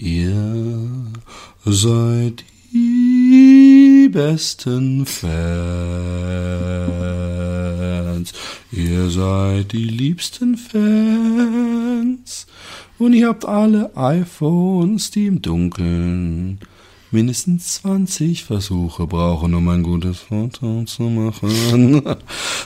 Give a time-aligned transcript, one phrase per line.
[0.00, 1.06] Ihr
[1.66, 5.32] seid die besten Fans.
[8.72, 12.46] Ihr seid die liebsten Fans.
[12.98, 16.60] Und ihr habt alle iPhones, die im Dunkeln
[17.10, 22.02] mindestens 20 Versuche brauchen, um ein gutes Foto zu machen.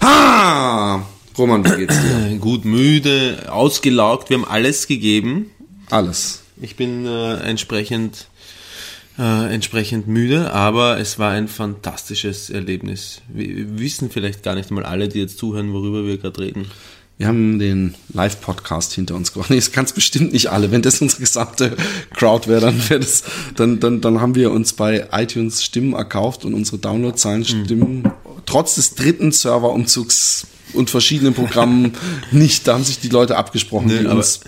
[0.03, 1.07] ha!
[1.39, 2.37] Roman, wie geht's dir?
[2.41, 5.51] Gut müde, ausgelaugt, wir haben alles gegeben.
[5.89, 6.43] Alles.
[6.61, 8.27] Ich bin äh, entsprechend,
[9.19, 13.23] äh, entsprechend müde, aber es war ein fantastisches Erlebnis.
[13.29, 16.67] Wir wissen vielleicht gar nicht mal alle, die jetzt zuhören, worüber wir gerade reden.
[17.19, 19.51] Wir haben den Live-Podcast hinter uns gebracht.
[19.51, 20.71] Nee, das kann es bestimmt nicht alle.
[20.71, 21.77] Wenn das unsere gesamte
[22.15, 23.25] Crowd wäre, dann wäre das,
[23.57, 28.09] dann, dann, dann haben wir uns bei iTunes Stimmen erkauft und unsere Downloadzahlen stimmen
[28.47, 31.93] trotz des dritten Serverumzugs und verschiedenen Programmen
[32.31, 32.69] nicht.
[32.69, 34.41] Da haben sich die Leute abgesprochen, Nee, die uns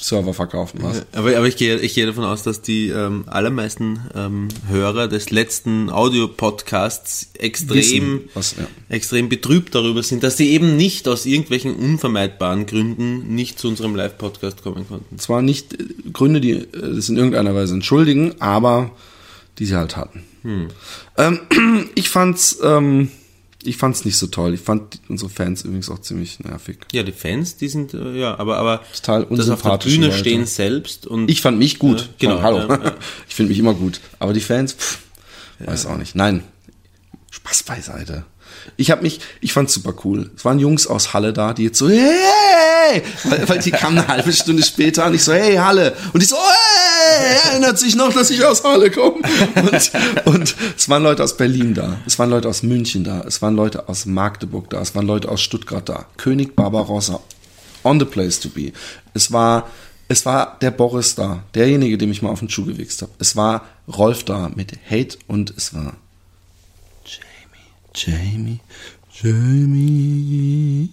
[0.00, 0.80] Server verkaufen.
[0.82, 1.04] Was?
[1.12, 5.30] Aber, aber ich, gehe, ich gehe davon aus, dass die ähm, allermeisten ähm, Hörer des
[5.30, 8.66] letzten Audiopodcasts extrem, Wissen, was, ja.
[8.88, 13.96] extrem betrübt darüber sind, dass sie eben nicht aus irgendwelchen unvermeidbaren Gründen nicht zu unserem
[13.96, 15.18] Live-Podcast kommen konnten.
[15.18, 18.90] Zwar nicht äh, Gründe, die äh, das in irgendeiner Weise entschuldigen, aber
[19.58, 20.22] die sie halt hatten.
[21.16, 21.40] Ähm,
[21.94, 23.10] ich fand's, ähm,
[23.62, 24.54] ich fand's nicht so toll.
[24.54, 26.78] Ich fand unsere Fans übrigens auch ziemlich nervig.
[26.92, 30.18] Ja, die Fans, die sind, äh, ja, aber, aber Total das auf der Bühne Leute.
[30.18, 32.00] stehen selbst und Ich fand mich gut.
[32.00, 32.58] Ja, genau, Von, hallo.
[32.68, 32.94] ja, ja.
[33.28, 34.00] Ich finde mich immer gut.
[34.18, 35.00] Aber die Fans, pff,
[35.58, 36.14] weiß auch nicht.
[36.14, 36.44] Nein.
[37.30, 38.24] Spaß beiseite.
[38.76, 40.30] Ich habe mich, ich fand's super cool.
[40.36, 44.08] Es waren Jungs aus Halle da, die jetzt so, hey, weil, weil die kamen eine
[44.08, 45.94] halbe Stunde später und ich so, hey, Halle.
[46.12, 49.16] Und die so, hey, erinnert sich noch, dass ich aus Halle komme.
[49.56, 49.92] Und,
[50.24, 53.54] und es waren Leute aus Berlin da, es waren Leute aus München da, es waren
[53.56, 56.06] Leute aus Magdeburg da, es waren Leute aus Stuttgart da.
[56.16, 57.20] König Barbarossa,
[57.84, 58.72] on the place to be.
[59.14, 59.68] Es war,
[60.08, 63.12] es war der Boris da, derjenige, dem ich mal auf den Schuh gewichst habe.
[63.18, 65.94] Es war Rolf da mit Hate und es war
[67.98, 68.60] Jamie,
[69.20, 70.88] Jamie,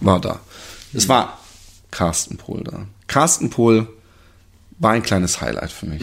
[0.00, 0.40] war da.
[0.92, 1.40] Es war
[1.92, 2.86] Carsten Pohl da.
[3.06, 3.88] Carsten Pohl
[4.78, 6.02] war ein kleines Highlight für mich.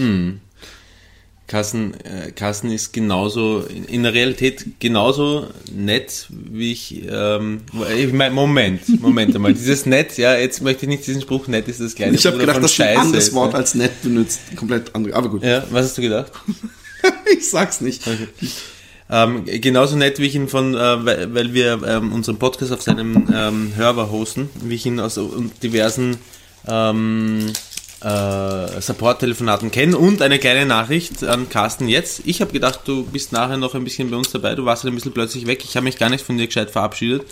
[1.47, 7.61] Carsten, äh, Carsten ist genauso, in, in der Realität genauso nett, wie ich, ähm,
[7.95, 11.67] ich mein, Moment, Moment einmal, dieses nett, ja, jetzt möchte ich nicht diesen Spruch, nett
[11.67, 13.59] ist das kleine Ich habe gedacht, dass du ein anderes ist, Wort ne?
[13.59, 14.40] als nett benutzt.
[14.55, 15.16] Komplett andere.
[15.16, 15.44] Aber gut.
[15.44, 16.31] Ja, was hast du gedacht?
[17.38, 18.01] ich sag's nicht.
[19.16, 22.81] Ähm, genauso nett, wie ich ihn von, äh, weil, weil wir ähm, unseren Podcast auf
[22.81, 25.22] seinem ähm, Hörber hosten, wie ich ihn aus äh,
[25.62, 26.18] diversen
[26.68, 27.53] ähm,
[28.02, 32.23] äh, Support-Telefonaten kenne und eine kleine Nachricht an Carsten jetzt.
[32.25, 34.91] Ich habe gedacht, du bist nachher noch ein bisschen bei uns dabei, du warst halt
[34.91, 35.63] ein bisschen plötzlich weg.
[35.63, 37.23] Ich habe mich gar nicht von dir gescheit verabschiedet.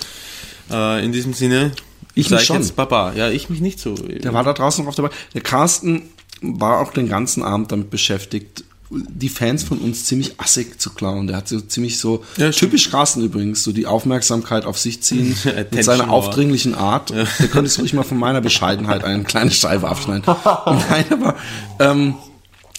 [0.70, 1.72] Äh, in diesem Sinne,
[2.14, 2.58] Ich schon.
[2.58, 3.14] jetzt Baba.
[3.16, 3.96] Ja, ich mich nicht so.
[3.96, 5.10] Der war da draußen noch auf dabei.
[5.34, 10.80] Der Carsten war auch den ganzen Abend damit beschäftigt, die Fans von uns ziemlich assig
[10.80, 11.28] zu klauen.
[11.28, 15.36] Der hat so ziemlich so, Ja, typisch Carsten übrigens, so die Aufmerksamkeit auf sich ziehen
[15.72, 17.10] mit seiner aufdringlichen Art.
[17.12, 20.24] Der könnte es ruhig mal von meiner Bescheidenheit eine kleine Scheibe abschneiden.
[20.66, 21.36] Nein, aber
[21.80, 22.16] ähm,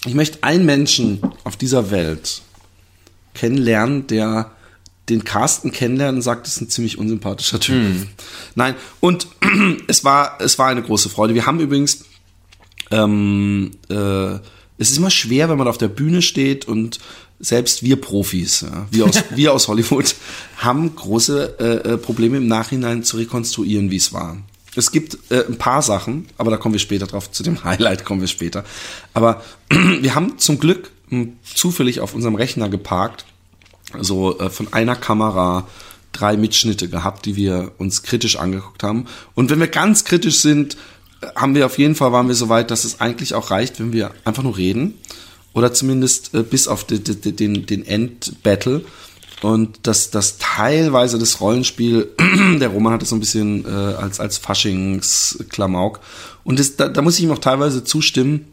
[0.05, 2.41] ich möchte einen Menschen auf dieser Welt
[3.33, 4.51] kennenlernen, der
[5.09, 8.07] den Carsten kennenlernen und sagt, das ist ein ziemlich unsympathischer Typ.
[8.55, 9.27] Nein, und
[9.87, 11.33] es war, es war eine große Freude.
[11.33, 12.05] Wir haben übrigens,
[12.91, 14.39] ähm, äh,
[14.77, 16.99] es ist immer schwer, wenn man auf der Bühne steht und
[17.39, 20.15] selbst wir Profis, ja, wir, aus, wir aus Hollywood,
[20.57, 24.37] haben große äh, äh, Probleme im Nachhinein zu rekonstruieren, wie es war.
[24.75, 27.31] Es gibt äh, ein paar Sachen, aber da kommen wir später drauf.
[27.31, 28.63] Zu dem Highlight kommen wir später.
[29.13, 33.25] Aber wir haben zum Glück mh, zufällig auf unserem Rechner geparkt,
[33.99, 35.67] so äh, von einer Kamera
[36.13, 39.07] drei Mitschnitte gehabt, die wir uns kritisch angeguckt haben.
[39.33, 40.77] Und wenn wir ganz kritisch sind,
[41.35, 43.93] haben wir auf jeden Fall, waren wir so weit, dass es eigentlich auch reicht, wenn
[43.93, 44.95] wir einfach nur reden.
[45.53, 48.83] Oder zumindest äh, bis auf den, den, den, Endbattle.
[49.41, 52.09] Und das, das teilweise das Rollenspiel,
[52.59, 55.99] der Roman hat es so ein bisschen äh, als, als Faschingsklamauk.
[56.43, 58.47] Und das, da, da muss ich ihm auch teilweise zustimmen.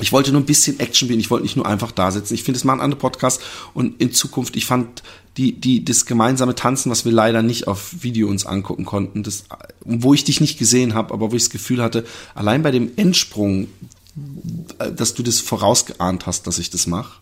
[0.00, 1.20] Ich wollte nur ein bisschen Action bieten.
[1.20, 2.34] Ich wollte nicht nur einfach da sitzen.
[2.34, 3.42] Ich finde, es machen andere Podcasts
[3.74, 5.02] und in Zukunft, ich fand
[5.38, 9.44] die, die, das gemeinsame Tanzen, was wir leider nicht auf Video uns angucken konnten, das,
[9.84, 12.04] wo ich dich nicht gesehen habe, aber wo ich das Gefühl hatte,
[12.34, 13.68] allein bei dem Endsprung,
[14.80, 17.20] äh, dass du das vorausgeahnt hast, dass ich das mache,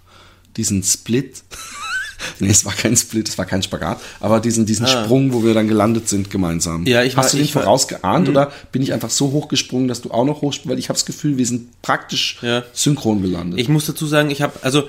[0.57, 1.43] diesen Split.
[2.41, 5.05] nee, es war kein Split, es war kein Spagat, aber diesen, diesen Ah.
[5.05, 6.87] Sprung, wo wir dann gelandet sind gemeinsam.
[6.87, 7.65] Ja, ich war- Hast du den war- Mhm.
[7.65, 10.69] vorausgeahnt oder bin ich einfach so hochgesprungen, dass du auch noch hochspringst?
[10.71, 12.63] Weil ich habe das Gefühl, wir sind praktisch Ja.
[12.73, 13.59] synchron gelandet.
[13.61, 14.85] Ich muss dazu sagen, ich habe, also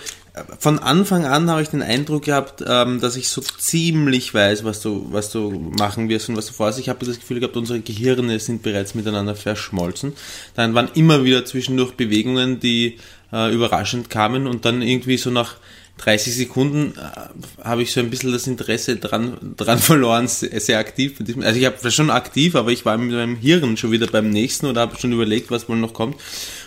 [0.59, 4.81] von Anfang an habe ich den Eindruck gehabt, ähm, dass ich so ziemlich weiß, was
[4.81, 6.77] du, was du machen wirst und was du vorhast.
[6.77, 10.13] Ich habe das Gefühl gehabt, unsere Gehirne sind bereits miteinander verschmolzen.
[10.55, 12.97] Dann waren immer wieder zwischendurch Bewegungen, die
[13.33, 15.55] äh, überraschend kamen und dann irgendwie so nach
[15.97, 21.15] 30 Sekunden äh, habe ich so ein bisschen das Interesse dran, dran verloren, sehr, aktiv.
[21.41, 24.67] Also ich habe schon aktiv, aber ich war mit meinem Hirn schon wieder beim nächsten
[24.67, 26.15] oder habe schon überlegt, was wohl noch kommt.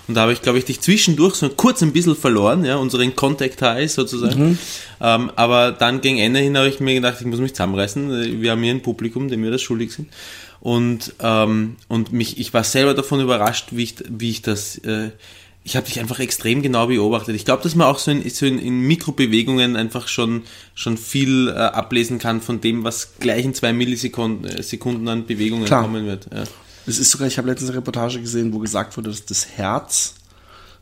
[0.09, 3.15] Und da habe ich, glaube ich, dich zwischendurch so kurz ein bisschen verloren, ja, unseren
[3.15, 4.59] Contact High sozusagen.
[5.01, 8.43] Ähm, aber dann gegen Ende hin habe ich mir gedacht, ich muss mich zusammenreißen.
[8.43, 10.09] Wir haben hier ein Publikum, dem wir das schuldig sind.
[10.61, 15.11] Und, ähm, und mich, ich war selber davon überrascht, wie ich, wie ich das, äh,
[15.71, 17.37] ich habe dich einfach extrem genau beobachtet.
[17.37, 20.43] Ich glaube, dass man auch so in, so in, in Mikrobewegungen einfach schon,
[20.75, 25.27] schon viel äh, ablesen kann von dem, was gleich in zwei Millisekunden äh, Sekunden an
[25.27, 25.83] Bewegungen Klar.
[25.83, 26.27] kommen wird.
[26.35, 26.43] Ja.
[26.87, 30.17] Es ist sogar, ich habe letztens eine Reportage gesehen, wo gesagt wurde, dass das Herz,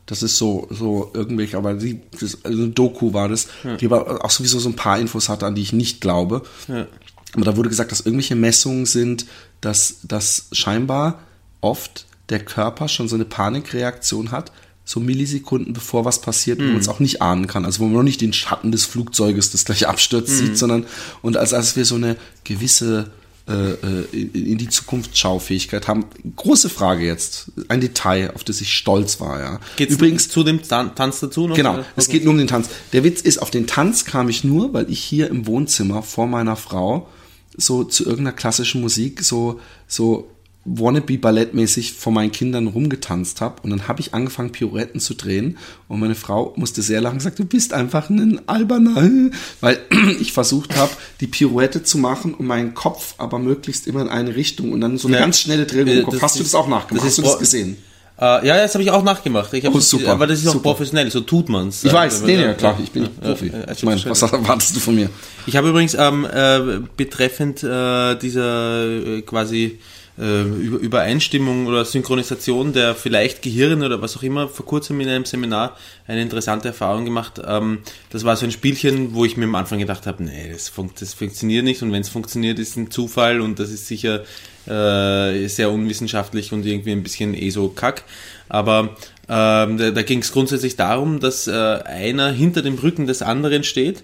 [0.06, 3.49] das ist so, so irgendwelche, aber die, das, also eine Doku war das,
[3.79, 6.44] die aber auch sowieso so ein paar Infos hatte, an die ich nicht glaube.
[6.67, 6.87] Ja.
[7.35, 9.26] Aber da wurde gesagt, dass irgendwelche Messungen sind,
[9.61, 11.19] dass, dass scheinbar
[11.61, 14.50] oft der Körper schon so eine Panikreaktion hat,
[14.88, 17.67] so Millisekunden bevor was passiert, wo man es auch nicht ahnen kann.
[17.67, 20.87] Also wo man noch nicht den Schatten des Flugzeuges, das gleich abstürzt, sieht, sondern
[21.20, 23.11] und als, als wir so eine gewisse
[23.46, 26.06] äh, äh, in in die Zukunftsschaufähigkeit haben.
[26.37, 29.38] Große Frage jetzt, ein Detail, auf das ich stolz war.
[29.38, 29.61] Ja.
[29.76, 31.56] Geht's Übrigens, zu dem Tan Tanz dazu noch?
[31.56, 31.85] Genau, Oder?
[31.96, 32.70] es geht nur um den Tanz.
[32.94, 36.26] Der Witz ist, auf den Tanz kam ich nur, weil ich hier im Wohnzimmer vor
[36.26, 37.11] meiner Frau
[37.55, 40.31] so zu irgendeiner klassischen Musik so, so
[40.76, 45.56] wannabe ballettmäßig vor meinen Kindern rumgetanzt habe und dann habe ich angefangen Pirouetten zu drehen
[45.88, 49.31] und meine Frau musste sehr lachen und gesagt, du bist einfach ein alberner,
[49.61, 49.79] weil
[50.20, 54.35] ich versucht habe, die Pirouette zu machen und meinen Kopf aber möglichst immer in eine
[54.37, 55.23] Richtung und dann so eine Ja.
[55.23, 56.15] ganz schnelle Drehung Äh, im Kopf.
[56.15, 57.03] das Hast du ist- das auch nachgemacht?
[57.05, 57.76] das Hast du das gesehen?
[58.21, 59.55] Äh, ja, das habe ich auch nachgemacht.
[59.55, 61.85] Ich Oh, das- super, Aber das ist auch professionell, so tut man's.
[61.85, 63.47] Ich weiß, nee, ja, klar, ich bin ja, Profi.
[63.47, 65.09] ja, ich meine, was erwartest du von mir?
[65.47, 68.87] Ich habe übrigens ähm, äh, betreffend äh, dieser
[69.19, 69.79] äh, quasi
[70.19, 75.09] äh, Über- Übereinstimmung oder Synchronisation der vielleicht Gehirne oder was auch immer vor kurzem in
[75.09, 75.76] einem Seminar
[76.06, 77.41] eine interessante Erfahrung gemacht.
[77.44, 77.79] Ähm,
[78.11, 80.91] das war so ein Spielchen, wo ich mir am Anfang gedacht habe, nee, das, fun
[80.99, 84.25] das funktioniert nicht und wenn es funktioniert, ist ein Zufall und das ist sicher
[84.67, 88.05] äh, sehr unwissenschaftlich und irgendwie ein bisschen eh so kack.
[88.49, 88.97] Aber
[89.29, 93.62] ähm, da, da ging es grundsätzlich darum, dass äh, einer hinter dem Rücken des anderen
[93.62, 94.03] steht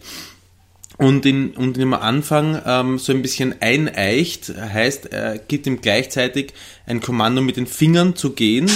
[0.97, 5.81] und, in, und ihm am Anfang ähm, so ein bisschen eineicht, heißt, er gibt ihm
[5.81, 6.53] gleichzeitig
[6.87, 8.71] ein Kommando mit den Fingern zu gehen,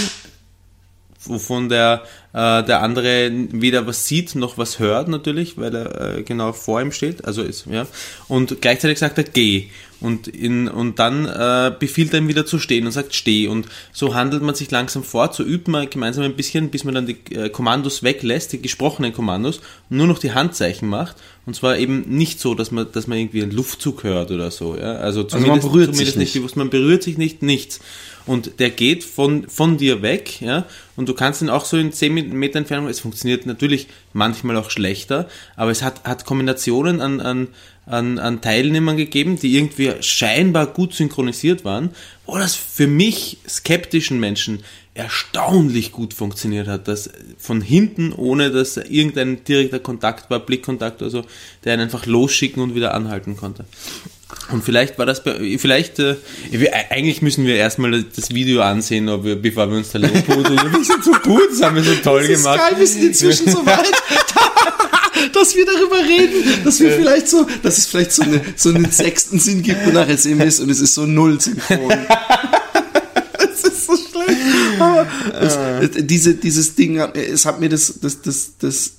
[1.28, 2.02] wovon der,
[2.32, 6.80] äh, der andere weder was sieht noch was hört natürlich, weil er äh, genau vor
[6.80, 7.86] ihm steht, also ist, ja,
[8.28, 9.68] und gleichzeitig sagt er geh.
[10.00, 13.48] Und, in, und dann äh, befiehlt er ihm wieder zu stehen und sagt steh.
[13.48, 16.94] Und so handelt man sich langsam fort, so übt man gemeinsam ein bisschen, bis man
[16.94, 21.16] dann die äh, Kommandos weglässt, die gesprochenen Kommandos, nur noch die Handzeichen macht.
[21.46, 24.76] Und zwar eben nicht so, dass man, dass man irgendwie einen Luftzug hört oder so,
[24.76, 26.34] ja, also zumindest, man berührt zumindest sich nicht nicht.
[26.34, 27.80] bewusst, man berührt sich nicht, nichts.
[28.28, 30.66] Und der geht von, von dir weg, ja,
[30.96, 34.70] und du kannst ihn auch so in 10 Meter Entfernung, es funktioniert natürlich manchmal auch
[34.70, 37.48] schlechter, aber es hat, hat Kombinationen an, an,
[37.86, 41.90] an, an Teilnehmern gegeben, die irgendwie scheinbar gut synchronisiert waren,
[42.26, 47.08] wo das für mich skeptischen Menschen erstaunlich gut funktioniert hat, dass
[47.38, 51.24] von hinten, ohne dass irgendein direkter Kontakt war, Blickkontakt oder so,
[51.64, 53.64] der einen einfach losschicken und wieder anhalten konnte.
[54.52, 56.16] Und vielleicht war das bei, vielleicht, äh,
[56.50, 60.58] wir, eigentlich müssen wir erstmal das Video ansehen, ob wir, bevor wir uns da lobhudeln.
[60.72, 62.58] Wir sind so gut, das haben wir so toll Das ist gemacht.
[62.58, 63.90] geil, wir sind inzwischen so weit,
[65.34, 68.90] dass wir darüber reden, dass wir vielleicht so, dass es vielleicht so, eine, so einen
[68.90, 71.92] sechsten Sinn gibt und nachher sehen wir es und es ist so null synchron.
[73.40, 74.38] Es ist so schlecht.
[74.78, 75.06] Aber
[75.40, 78.92] es, diese, dieses Ding, hat- es hat mir das, das, das, das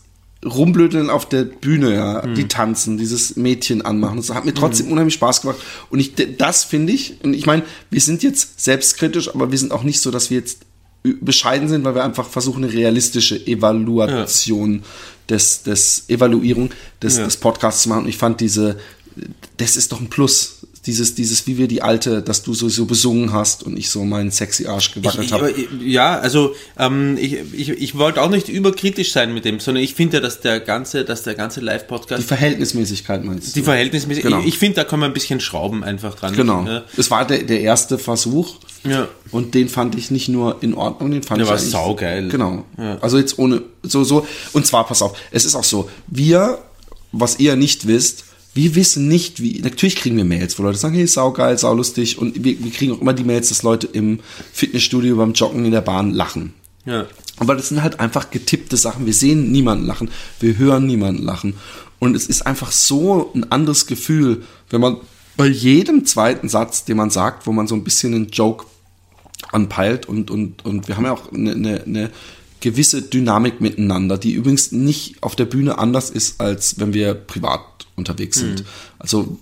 [0.46, 5.15] Rumblödeln auf der Bühne, ja, die tanzen, dieses Mädchen anmachen, das hat mir trotzdem unheimlich
[5.15, 5.58] Spaß gemacht.
[5.89, 9.74] Und ich, das finde ich, und ich meine, wir sind jetzt selbstkritisch, aber wir sind
[9.74, 10.60] auch nicht so, dass wir jetzt
[11.03, 14.84] bescheiden sind, weil wir einfach versuchen, eine realistische Evaluation
[15.29, 17.25] des, des Evaluierung des, Ja.
[17.25, 18.03] des Podcasts zu machen.
[18.03, 18.77] Und ich fand diese,
[19.58, 20.65] das ist doch ein Plus.
[20.86, 24.03] Dieses, dieses, wie wir die alte, dass du so, so besungen hast und ich so
[24.05, 25.53] meinen sexy Arsch gewackelt habe.
[25.83, 29.93] Ja, also ähm, ich, ich, ich wollte auch nicht überkritisch sein mit dem, sondern ich
[29.95, 32.24] finde ja, dass der ganze, dass der ganze Live-Podcast.
[32.24, 33.59] Die Verhältnismäßigkeit meinst du?
[33.59, 34.31] Die Verhältnismäßigkeit.
[34.31, 34.41] Genau.
[34.43, 36.36] Ich, ich finde, da kann man ein bisschen schrauben einfach dran.
[36.36, 36.65] Genau.
[36.65, 36.83] Ja.
[36.95, 38.55] Das war der, der erste Versuch.
[38.83, 39.09] Ja.
[39.31, 42.29] Und den fand ich nicht nur in Ordnung, den fand Der ich war eigentlich- saugeil.
[42.29, 42.63] Genau.
[42.77, 42.98] Ja.
[43.01, 46.59] Also jetzt ohne so so und zwar pass auf, es ist auch so, wir
[47.12, 48.24] was ihr nicht wisst,
[48.59, 52.43] wir wissen nicht, wie natürlich kriegen wir Mails, wo Leute sagen, hey, saugeil, saulustig und
[52.43, 54.19] wir, wir kriegen auch immer die Mails, dass Leute im
[54.51, 56.53] Fitnessstudio beim Joggen in der Bahn lachen.
[56.85, 57.05] Ja.
[57.37, 59.05] Aber das sind halt einfach getippte Sachen.
[59.05, 60.11] Wir sehen niemanden lachen,
[60.41, 61.53] wir hören niemanden lachen.
[61.99, 64.97] Und es ist einfach so ein anderes Gefühl, wenn man
[65.37, 68.65] bei jedem zweiten Satz, den man sagt, wo man so ein bisschen einen Joke
[69.53, 72.11] anpeilt und, und, und wir haben ja auch eine, eine, eine
[72.59, 77.61] gewisse Dynamik miteinander, die übrigens nicht auf der Bühne anders ist, als wenn wir privat
[77.99, 78.63] unterwegs sind.
[78.97, 79.37] Also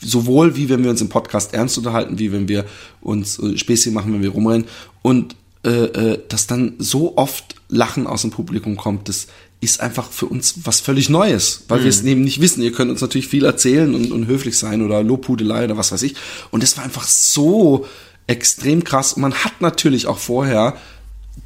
[0.00, 2.66] sowohl wie wenn wir uns im Podcast ernst unterhalten, wie wenn wir
[3.00, 4.66] uns äh, Späßchen machen, wenn wir rumrennen.
[5.02, 9.28] Und äh, äh, dass dann so oft Lachen aus dem Publikum kommt, das
[9.60, 12.62] ist einfach für uns was völlig Neues, weil wir es eben nicht wissen.
[12.62, 16.02] Ihr könnt uns natürlich viel erzählen und, und höflich sein oder Lobhudelei oder was weiß
[16.02, 16.14] ich.
[16.50, 17.86] Und das war einfach so
[18.26, 19.12] extrem krass.
[19.12, 20.78] Und man hat natürlich auch vorher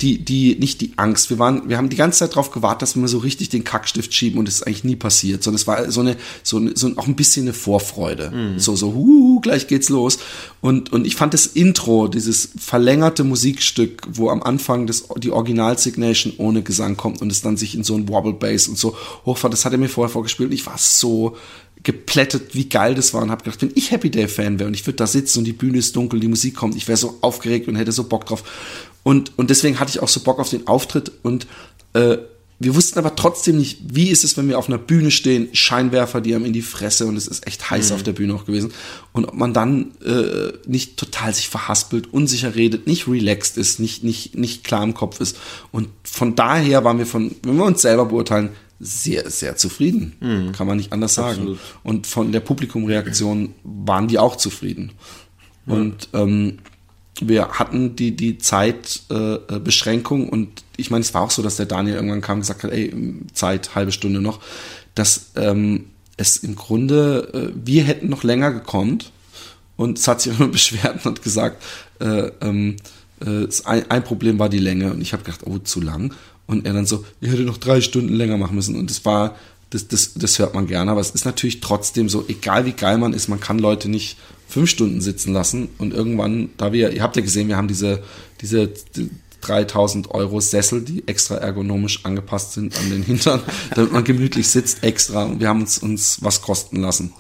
[0.01, 1.31] die, die, nicht die Angst.
[1.31, 4.13] Wir waren, wir haben die ganze Zeit darauf gewartet, dass wir so richtig den Kackstift
[4.13, 6.91] schieben und es ist eigentlich nie passiert, sondern es war so eine, so, eine, so
[6.97, 8.33] auch ein bisschen eine Vorfreude.
[8.59, 10.19] So, so, huh, gleich geht's los.
[10.61, 16.35] Und, und ich fand das Intro, dieses verlängerte Musikstück, wo am Anfang das, die Original-Signation
[16.39, 19.53] ohne Gesang kommt und es dann sich in so ein Wobble Bass und so hochfahrt,
[19.53, 21.37] das hat er mir vorher vorgespielt und ich war so
[21.85, 24.75] geplättet, wie geil das war und habe gedacht, wenn ich Happy Day Fan wäre und
[24.75, 27.19] ich würde da sitzen und die Bühne ist dunkel, die Musik kommt, ich wäre so
[27.21, 28.43] aufgeregt und hätte so Bock drauf.
[29.05, 31.47] Und, und deswegen hatte ich auch so Bock auf den Auftritt und
[31.93, 32.19] äh,
[32.61, 36.21] wir wussten aber trotzdem nicht, wie ist es, wenn wir auf einer Bühne stehen, Scheinwerfer,
[36.21, 38.73] die einem in die Fresse und es ist echt heiß auf der Bühne auch gewesen.
[39.13, 44.05] Und ob man dann äh, nicht total sich verhaspelt, unsicher redet, nicht relaxed ist, nicht,
[44.05, 45.37] nicht, nicht klar im Kopf ist.
[45.73, 50.15] Und von daher waren wir von, wenn wir uns selber beurteilen, sehr, sehr zufrieden.
[50.53, 51.39] Kann man nicht anders sagen.
[51.39, 51.59] Absolut.
[51.83, 54.93] Und von der Publikumreaktion waren die auch zufrieden.
[55.67, 56.59] Und ähm,
[57.21, 61.57] wir hatten die, die Zeitbeschränkung äh, Beschränkung und ich meine, es war auch so, dass
[61.57, 62.93] der Daniel irgendwann kam und gesagt hat, ey,
[63.33, 64.41] Zeit, halbe Stunde noch,
[64.95, 69.13] dass ähm, es im Grunde, äh, wir hätten noch länger gekonnt
[69.77, 71.63] und es hat sich immer beschwert und hat gesagt,
[72.01, 72.77] äh, ähm,
[73.25, 76.13] äh, es- ein, ein Problem war die Länge und ich habe gedacht, oh, zu lang.
[76.47, 79.37] Und er dann so, ich hätte noch drei Stunden länger machen müssen und das war,
[79.71, 82.99] das, das, das hört man gerne, aber es ist natürlich trotzdem so, egal wie geil
[82.99, 84.19] man ist, man kann Leute nicht
[84.49, 88.03] fünf Stunden sitzen lassen und irgendwann, da wir, ihr habt ja gesehen, wir haben diese,
[88.41, 88.71] diese
[89.41, 93.41] 3000 Euro Sessel, die extra ergonomisch angepasst sind an den Hintern,
[93.75, 97.13] damit man gemütlich sitzt extra und wir haben uns, uns was kosten lassen.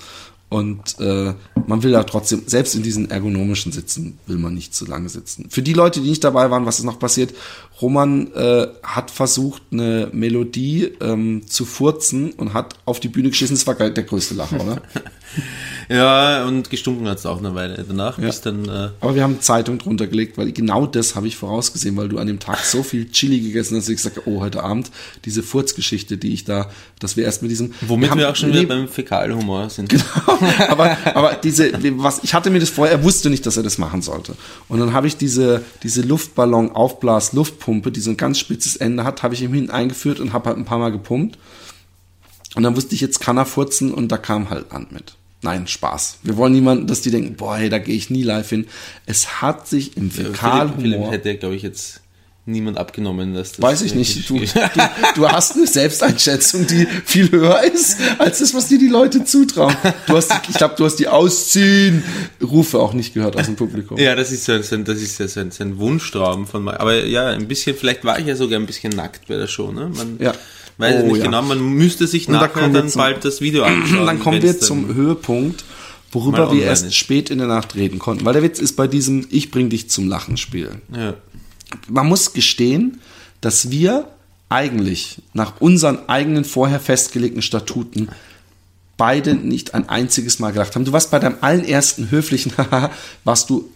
[0.50, 1.35] Und äh,
[1.66, 5.47] man will da trotzdem, selbst in diesen ergonomischen Sitzen, will man nicht zu lange sitzen.
[5.50, 7.35] Für die Leute, die nicht dabei waren, was ist noch passiert?
[7.81, 13.57] Roman äh, hat versucht, eine Melodie ähm, zu furzen und hat auf die Bühne geschissen.
[13.57, 14.83] Das war der größte Lacher, oder?
[15.88, 18.64] Ja, und gestunken hat es auch eine Weile danach, bis dann.
[18.67, 22.19] Äh, Aber wir haben Zeitung drunter gelegt, weil genau das habe ich vorausgesehen, weil du
[22.19, 24.91] an dem Tag so viel Chili gegessen hast, dass ich gesagt habe, oh, heute Abend
[25.26, 27.75] diese Furzgeschichte, die ich da, dass wir erst mit diesem...
[27.83, 29.95] womit haben- wir auch schon nee, wieder beim Fäkalhumor sind.
[30.69, 33.76] aber, aber diese, was, ich hatte mir das vorher, er wusste nicht, dass er das
[33.76, 34.35] machen sollte.
[34.69, 39.35] Und dann habe ich diese, diese Luftballon-Aufblas-Luftpumpe, die so ein ganz spitzes Ende hat, habe
[39.35, 41.38] ich ihm hin eingeführt und habe halt ein paar Mal gepumpt.
[42.55, 45.14] Und dann wusste ich, jetzt kann er furzen und da kam halt Hand mit.
[45.44, 46.18] Nein, Spaß.
[46.22, 48.66] Wir wollen niemanden, dass die denken, boah, hey, da gehe ich nie live hin.
[49.04, 51.12] Es hat sich im Philipp, Philipp Fäkalhumor...
[51.12, 52.00] hätte, glaube ich, jetzt
[52.46, 53.62] niemand abgenommen, dass das.
[53.62, 54.28] Weiß ich nicht.
[54.28, 54.46] Du, du,
[55.16, 59.76] du hast eine Selbsteinschätzung, die viel höher ist, als das, was dir die Leute zutrauen.
[60.06, 63.98] Du hast, ich glaube, du hast die Ausziehen-Rufe auch nicht gehört aus dem Publikum.
[63.98, 66.80] Ja, das ist so ein, das ist so ein, so ein Wunschtraum von mir.
[66.80, 69.72] Aber ja, ein bisschen, vielleicht war ich ja sogar ein bisschen nackt bei der Show,
[69.72, 69.90] ne?
[69.94, 70.32] Man Ja.
[70.78, 71.25] Weiß Oh, nicht ja.
[71.25, 74.07] genau, man müsste sich Und da nachher wir dann zum- bald das Video anschauen.
[74.07, 75.64] Dann kommen wir zum Höhepunkt,
[76.12, 76.95] worüber wir erst ist.
[76.97, 78.25] spät in der Nacht reden konnten.
[78.25, 80.71] Weil der Witz ist bei diesem Ich bring dich zum Lachen Spiel.
[80.95, 81.14] Ja.
[81.88, 83.00] Man muss gestehen,
[83.40, 84.09] dass wir
[84.49, 88.09] eigentlich nach unseren eigenen vorher festgelegten Statuten
[88.97, 90.85] beide nicht ein einziges Mal gedacht haben.
[90.85, 92.90] Du warst bei deinem allerersten höflichen Haha,
[93.25, 93.69] warst du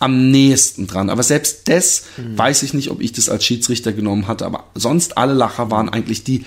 [0.00, 1.10] am nächsten dran.
[1.10, 4.46] Aber selbst das weiß ich nicht, ob ich das als Schiedsrichter genommen hatte.
[4.46, 6.44] Aber sonst alle Lacher waren eigentlich die,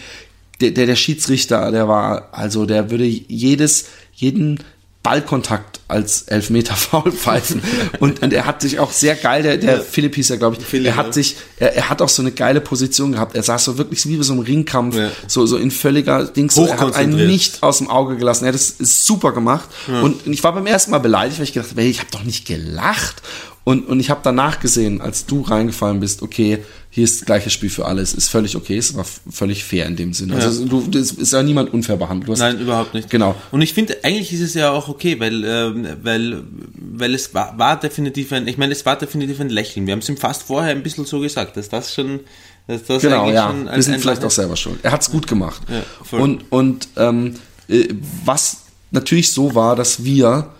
[0.59, 4.59] der, der, der Schiedsrichter, der war, also der würde jedes, jeden
[5.03, 7.61] Ballkontakt als Elfmeter Foul pfeifen.
[7.99, 10.65] und, und er hat sich auch sehr geil, der, der Philipp hieß ja, glaube ich,
[10.65, 11.11] Philipp, er hat ja.
[11.13, 13.35] sich, er, er hat auch so eine geile Position gehabt.
[13.35, 15.11] Er saß so wirklich wie bei so einem Ringkampf, Ja.
[15.27, 16.57] so, so in völliger Dings.
[16.57, 18.45] Er hat einen nicht aus dem Auge gelassen.
[18.45, 19.69] Er hat das ist super gemacht.
[19.87, 22.45] Und ich war beim ersten Mal beleidigt, weil ich gedacht habe, ich habe doch nicht
[22.45, 23.21] gelacht.
[23.65, 27.49] Und, und ich habe danach gesehen, als du reingefallen bist, okay, hier ist das gleiche
[27.49, 30.35] Spiel für alles, ist völlig okay, es war völlig fair in dem Sinne.
[30.35, 32.27] Also du, das ist ja niemand unfair behandelt.
[32.27, 33.09] Du hast, Nein, überhaupt nicht.
[33.09, 33.35] Genau.
[33.51, 36.43] Und ich finde, eigentlich ist es ja auch okay, weil, ähm, weil,
[36.75, 39.87] weil es war, war definitiv ein, ich meine, es war definitiv ein Lächeln.
[39.87, 42.19] Wir haben es ihm fast vorher ein bisschen so gesagt, dass das schon,
[42.67, 43.47] dass das Genau, ja.
[43.47, 44.79] schon Wir sind vielleicht auch selber schuld.
[44.83, 45.61] Er hat's gut gemacht.
[45.69, 47.35] Ja, und und ähm,
[47.69, 47.87] äh,
[48.25, 48.57] was
[48.91, 50.51] natürlich so war, dass wir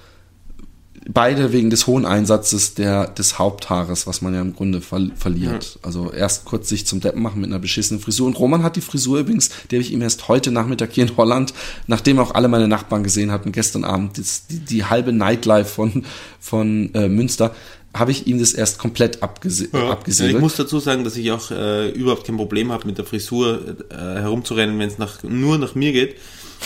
[1.10, 5.80] beide wegen des hohen Einsatzes der, des Haupthaares, was man ja im Grunde ver verliert.
[5.82, 8.28] Also erst kurz sich zum Deppen machen mit einer beschissenen Frisur.
[8.28, 11.18] Und Roman hat die Frisur übrigens, die habe ich ihm erst heute Nachmittag hier in
[11.18, 11.54] Holland,
[11.88, 16.06] nachdem auch alle meine Nachbarn gesehen hatten, gestern Abend, das, die, die halbe Nightlife von,
[16.40, 17.54] von äh, Münster,
[17.94, 20.36] habe ich ihm das erst komplett abgese Ja, abgesegelt.
[20.36, 23.76] ich muss dazu sagen, dass ich auch äh, überhaupt kein Problem habe, mit der Frisur
[23.90, 26.16] äh, herumzurennen, wenn es nach, nur nach mir geht.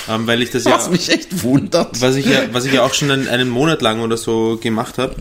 [0.10, 0.72] Ähm, weil ich das ja.
[0.72, 2.02] was mich echt wundert.
[2.02, 4.98] was ich ja, was ich ja auch schon einen, einen Monat lang oder so gemacht
[4.98, 5.16] habe.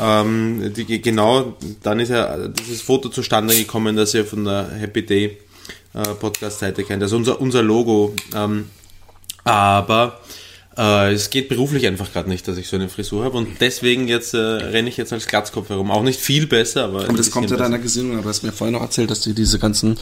[0.00, 5.04] Ähm, die, genau, dann ist ja dieses Foto zustande gekommen, das ihr von der Happy
[5.04, 5.38] Day
[5.94, 7.02] äh, Podcast-Seite kennt.
[7.02, 8.14] Also unser, unser Logo.
[8.34, 8.70] Ähm,
[9.44, 10.20] aber
[10.76, 13.36] äh, es geht beruflich einfach gerade nicht, dass ich so eine Frisur habe.
[13.36, 15.90] Und deswegen jetzt äh, renne ich jetzt als Glatzkopf herum.
[15.90, 17.08] Auch nicht viel besser, aber.
[17.08, 19.34] Und das kommt ja deiner Gesinnung, aber du hast mir vorhin noch erzählt, dass dir
[19.34, 19.98] diese ganzen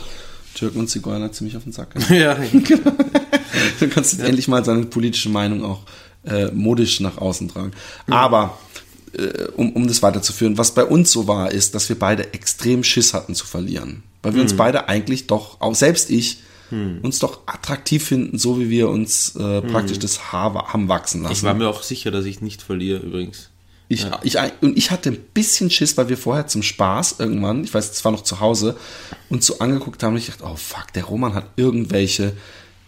[0.54, 1.94] Türken und Zigeuner ziemlich auf den Sack.
[2.11, 2.35] Ja,
[3.80, 5.80] du kannst jetzt endlich mal seine politische Meinung auch
[6.25, 7.73] äh, modisch nach außen tragen.
[8.09, 8.59] Aber
[9.12, 12.85] äh, um, um das weiterzuführen, was bei uns so war, ist, dass wir beide extrem
[12.85, 14.02] Schiss hatten zu verlieren.
[14.23, 16.38] Weil wir uns beide eigentlich doch, auch selbst ich,
[17.02, 21.35] uns doch attraktiv finden, so wie wir uns äh, praktisch das Haar haben wachsen lassen.
[21.35, 23.50] ich war mir auch sicher, dass ich nicht verliere übrigens.
[23.92, 27.75] Ich, ich, und ich hatte ein bisschen Schiss, weil wir vorher zum Spaß irgendwann, ich
[27.75, 28.76] weiß, es war noch zu Hause,
[29.28, 32.32] uns so angeguckt haben und ich dachte, oh fuck, der Roman hat irgendwelche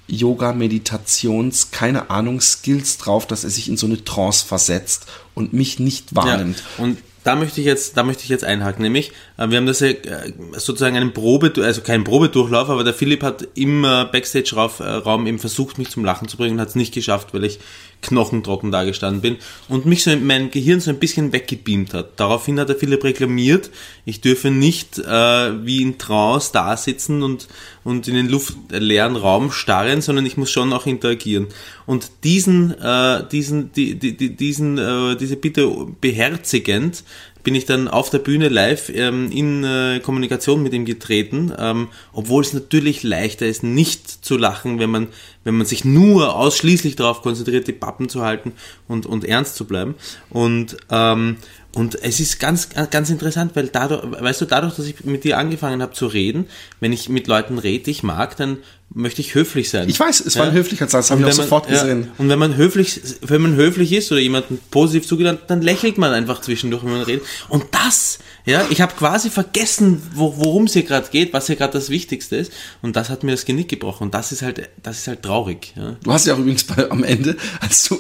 [0.07, 5.53] Yoga, Meditations, keine Ahnung, Skills drauf, dass er sich in so eine Trance versetzt und
[5.53, 6.63] mich nicht wahrnimmt.
[6.79, 9.67] Ja, und da möchte ich jetzt, da möchte ich jetzt einhaken, nämlich, äh, wir haben
[9.67, 14.05] das ja äh, sozusagen einen Probe, also keinen Probedurchlauf, aber der Philipp hat im äh,
[14.11, 17.61] Backstage-Raum eben versucht, mich zum Lachen zu bringen und hat es nicht geschafft, weil ich
[18.05, 19.37] knochentrocken dagestanden bin
[19.69, 22.21] und mich so in mein Gehirn so ein bisschen weggebeamt hat.
[22.21, 23.71] Daraufhin hat der Philipp reklamiert,
[24.05, 27.49] ich dürfe nicht äh, wie in Trance da sitzen und,
[27.83, 31.49] und in den luftleeren Raum starren, sondern ich muss schon auch interagieren.
[31.87, 37.05] Und diesen, äh, diesen, die, die, die, diesen, äh, diese Bitte beherzigend
[37.45, 41.89] bin ich dann auf der Bühne live ähm, in äh, Kommunikation mit ihm getreten, ähm,
[42.13, 45.09] obwohl es natürlich leichter ist, nicht zu lachen, wenn man,
[45.45, 48.53] wenn man sich nur ausschließlich darauf konzentriert, die Pappen zu halten
[48.89, 49.95] und, und ernst zu bleiben.
[50.31, 51.37] Und, ähm,
[51.75, 55.39] und es ist ganz, ganz interessant, weil dadurch, weißt du, dadurch, dass ich mit dir
[55.39, 56.47] angefangen habe zu reden,
[56.81, 58.59] wenn ich mit Leuten rede, die ich mag, dann
[58.97, 59.89] möchte ich höflich sein.
[59.89, 61.83] Ich weiß, es war ein Höflichkeitssatz, das habe Und ich auch wenn man- sofort ja,
[61.83, 62.11] gesehen.
[62.17, 66.13] und wenn man höflich, wenn man höflich ist oder jemanden positiv zugeht, dann, lächelt man
[66.13, 67.25] einfach zwischendurch, wenn man redet.
[67.49, 71.57] Und das, ja, ich habe quasi vergessen, wo, worum es hier gerade geht, was hier
[71.57, 72.53] gerade das Wichtigste ist.
[72.83, 74.05] Und das hat mir das Genick gebrochen.
[74.05, 75.73] Und das ist halt, das ist halt traurig.
[75.77, 75.97] Ja.
[76.03, 77.99] Du hast ja auch übrigens bei, am Ende, als du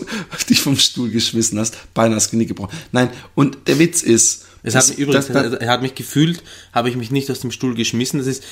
[0.48, 2.76] dich vom Stuhl geschmissen hast, beinahe das Genick gebrochen.
[2.92, 6.96] Nein, und der Witz ist, Es hat mich übrigens, er hat mich gefühlt, habe ich
[6.96, 8.18] mich nicht aus dem Stuhl geschmissen.
[8.18, 8.44] Das ist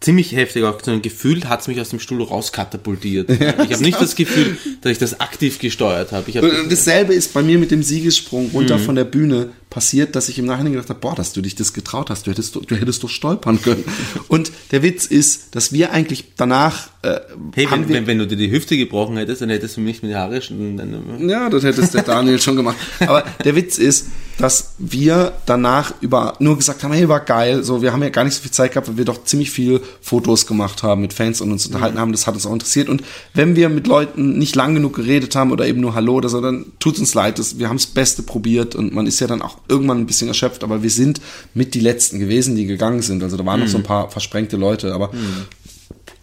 [0.00, 3.30] ziemlich heftig sondern gefühlt hat es mich aus dem Stuhl rauskatapultiert.
[3.30, 6.30] ich habe nicht das Gefühl, dass ich das aktiv gesteuert habe.
[6.40, 8.82] Und dasselbe ist bei mir mit dem Siegessprung runter Mhm.
[8.82, 11.72] von der Bühne passiert, dass ich im Nachhinein gedacht habe, boah, dass du dich das
[11.74, 13.84] getraut hast, du hättest, du hättest doch stolpern können.
[14.28, 17.20] Und der Witz ist, dass wir eigentlich danach äh,
[17.54, 20.10] Hey, wenn, wenn, wenn du dir die Hüfte gebrochen hättest, dann hättest du mich mit
[20.12, 22.76] die Haare dann, ja, das hättest der Daniel schon gemacht.
[23.00, 24.06] Aber der Witz ist,
[24.38, 27.62] dass wir danach über nur gesagt haben, hey, war geil.
[27.62, 29.80] So, wir haben ja gar nicht so viel Zeit gehabt, weil wir doch ziemlich viel
[30.00, 32.12] Fotos gemacht haben mit Fans und uns unterhalten haben.
[32.12, 32.88] Das hat uns auch interessiert.
[32.88, 33.02] Und
[33.34, 36.40] wenn wir mit Leuten nicht lang genug geredet haben oder eben nur Hallo oder so,
[36.40, 37.38] dann tut's uns leid.
[37.38, 40.28] Das, wir haben das Beste probiert und man ist ja dann auch irgendwann ein bisschen
[40.28, 40.64] erschöpft.
[40.64, 41.20] Aber wir sind
[41.54, 43.22] mit die Letzten gewesen, die gegangen sind.
[43.22, 44.94] Also da waren noch so ein paar versprengte Leute.
[44.94, 45.10] Aber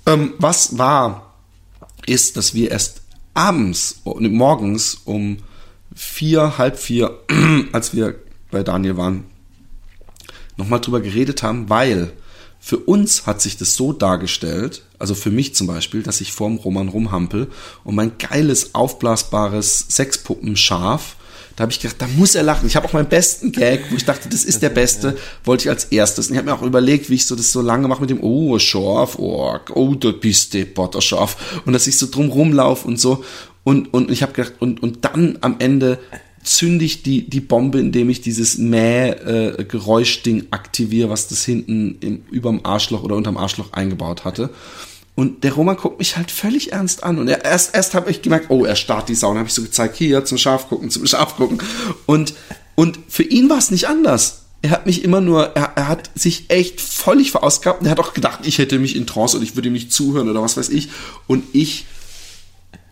[0.05, 1.33] ähm, was war,
[2.05, 3.01] ist, dass wir erst
[3.33, 5.37] abends, morgens um
[5.93, 7.19] vier, halb vier,
[7.71, 8.15] als wir
[8.51, 9.25] bei Daniel waren,
[10.57, 12.11] nochmal drüber geredet haben, weil
[12.65, 16.55] für uns hat sich das so dargestellt, also für mich zum Beispiel, dass ich vorm
[16.55, 17.45] Roman rumhampel
[17.83, 21.15] und mein geiles, aufblasbares Sexpuppenschaf,
[21.55, 22.65] da habe ich gedacht, da muss er lachen.
[22.65, 25.69] Ich habe auch meinen besten Gag, wo ich dachte, das ist der beste, wollte ich
[25.69, 26.27] als erstes.
[26.27, 28.23] Und ich habe mir auch überlegt, wie ich so das so lange mache mit dem,
[28.23, 31.61] oh, Schaf, oh, oh, du bist der Potterschaf.
[31.67, 33.23] Und dass ich so drum rumlaufe und so.
[33.63, 35.99] Und, und ich habe gedacht, und, und dann am Ende
[36.45, 42.23] zünde ich die, die Bombe, indem ich dieses Mäh-Geräuschding äh, aktiviere, was das hinten im,
[42.31, 44.51] überm Arschloch oder unterm Arschloch eingebaut hatte.
[45.15, 47.17] Und der Roman guckt mich halt völlig ernst an.
[47.17, 49.31] Und er, erst, erst habe ich gemerkt, oh, er starrt die Sau.
[49.31, 51.59] Und habe ich so gezeigt, hier zum Schaf gucken, zum Schaf gucken.
[52.05, 52.33] Und,
[52.75, 54.43] und für ihn war es nicht anders.
[54.61, 57.79] Er hat mich immer nur, er, er hat sich echt völlig verausgabt.
[57.79, 59.93] Und er hat auch gedacht, ich hätte mich in Trance und ich würde ihm nicht
[59.93, 60.89] zuhören oder was weiß ich.
[61.27, 61.85] Und ich,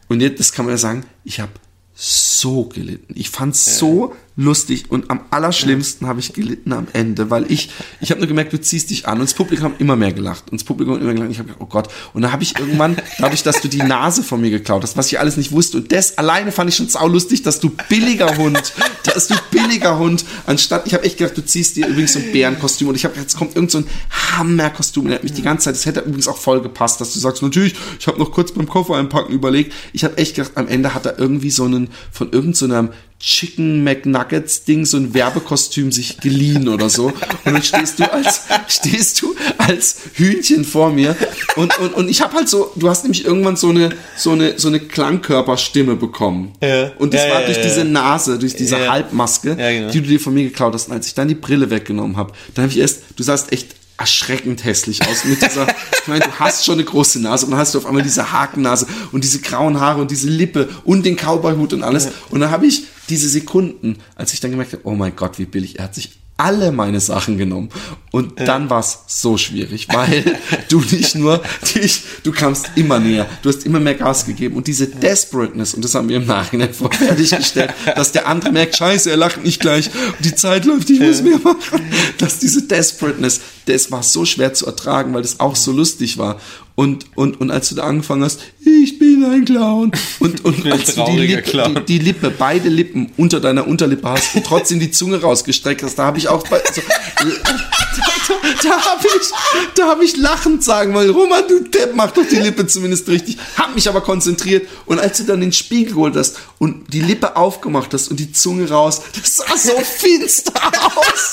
[0.08, 1.52] und jetzt, das kann man ja sagen, ich habe
[1.96, 3.14] so gelitten.
[3.18, 7.70] Ich fand's so lustig und am allerschlimmsten habe ich gelitten am Ende, weil ich,
[8.02, 10.50] ich habe nur gemerkt, du ziehst dich an und das Publikum hat immer mehr gelacht
[10.52, 11.32] und das Publikum hat immer gelacht.
[11.32, 11.90] Ich habe gedacht, oh Gott.
[12.14, 15.12] Und dann habe ich irgendwann, dadurch, dass du die Nase von mir geklaut hast, was
[15.12, 18.74] ich alles nicht wusste und das alleine fand ich schon saulustig, dass du billiger Hund,
[19.04, 22.32] dass du billiger Hund, anstatt, ich habe echt gedacht, du ziehst dir übrigens so ein
[22.32, 25.44] Bärenkostüm und ich habe jetzt kommt irgend so ein Hammerkostüm und er hat mich die
[25.44, 28.32] ganze Zeit, das hätte übrigens auch voll gepasst, dass du sagst, natürlich, ich habe noch
[28.32, 29.74] kurz beim Koffer einpacken überlegt.
[29.94, 33.86] Ich habe echt gedacht, am Ende hat er irgendwie so einen, von irgendeinem so Chicken
[33.86, 37.06] McNuggets Ding, so ein Werbekostüm sich geliehen oder so.
[37.06, 41.16] Und dann stehst du als, stehst du als Hühnchen vor mir.
[41.56, 44.60] Und, und, und ich habe halt so, du hast nämlich irgendwann so eine, so eine,
[44.60, 46.52] so eine Klangkörperstimme bekommen.
[46.62, 46.92] Ja.
[47.00, 47.86] Und das Ja, war ja, durch diese.
[47.86, 48.90] Nase, durch diese.
[48.90, 49.92] Halbmaske, genau.
[49.92, 50.90] die du dir von mir geklaut hast.
[50.90, 53.76] Und als ich dann die Brille weggenommen habe, dann habe ich erst, du sahst echt
[53.98, 55.68] erschreckend hässlich aus mit dieser,
[56.02, 58.34] ich meine, du hast schon eine große Nase und dann hast du auf einmal diese
[58.34, 62.10] Hakennase und diese grauen Haare und diese Lippe und den Cowboyhut und alles.
[62.30, 62.84] Und dann habe ich
[63.14, 66.18] diese Sekunden, als ich dann gemerkt habe, oh mein Gott, wie billig, er hat sich
[66.36, 67.70] alle meine Sachen genommen.
[68.12, 71.44] Und dann war es so schwierig, weil du nicht nur
[71.76, 75.86] dich, du kamst immer näher, du hast immer mehr Gas gegeben und diese Desperateness, und
[75.86, 79.62] das haben wir im Nachhinein vor fertiggestellt, dass der andere merkt, scheiße, er lacht nicht
[79.62, 81.82] gleich, die Zeit läuft, ich muss mehr machen.
[82.18, 86.42] Dass diese Desperateness, das war so schwer zu ertragen, weil das auch so lustig war.
[86.76, 90.96] Und, und, und als du da angefangen hast, ich bin ein Clown, und, und als
[90.96, 91.42] du die Lippe,
[91.86, 96.00] die, die Lippe, beide Lippen unter deiner Unterlippe hast und trotzdem die Zunge rausgestreckt hast,
[96.00, 96.82] da habe ich auch bei- so,
[98.28, 99.30] da, da, habe ich,
[99.76, 103.38] da habe ich lachend sagen wollen, Roman, du Depp, mach doch die Lippe zumindest richtig.
[103.58, 107.36] Hab mich aber konzentriert und als du dann den Spiegel geholt hast und die Lippe
[107.36, 111.32] aufgemacht hast und die Zunge raus, das sah so finster aus,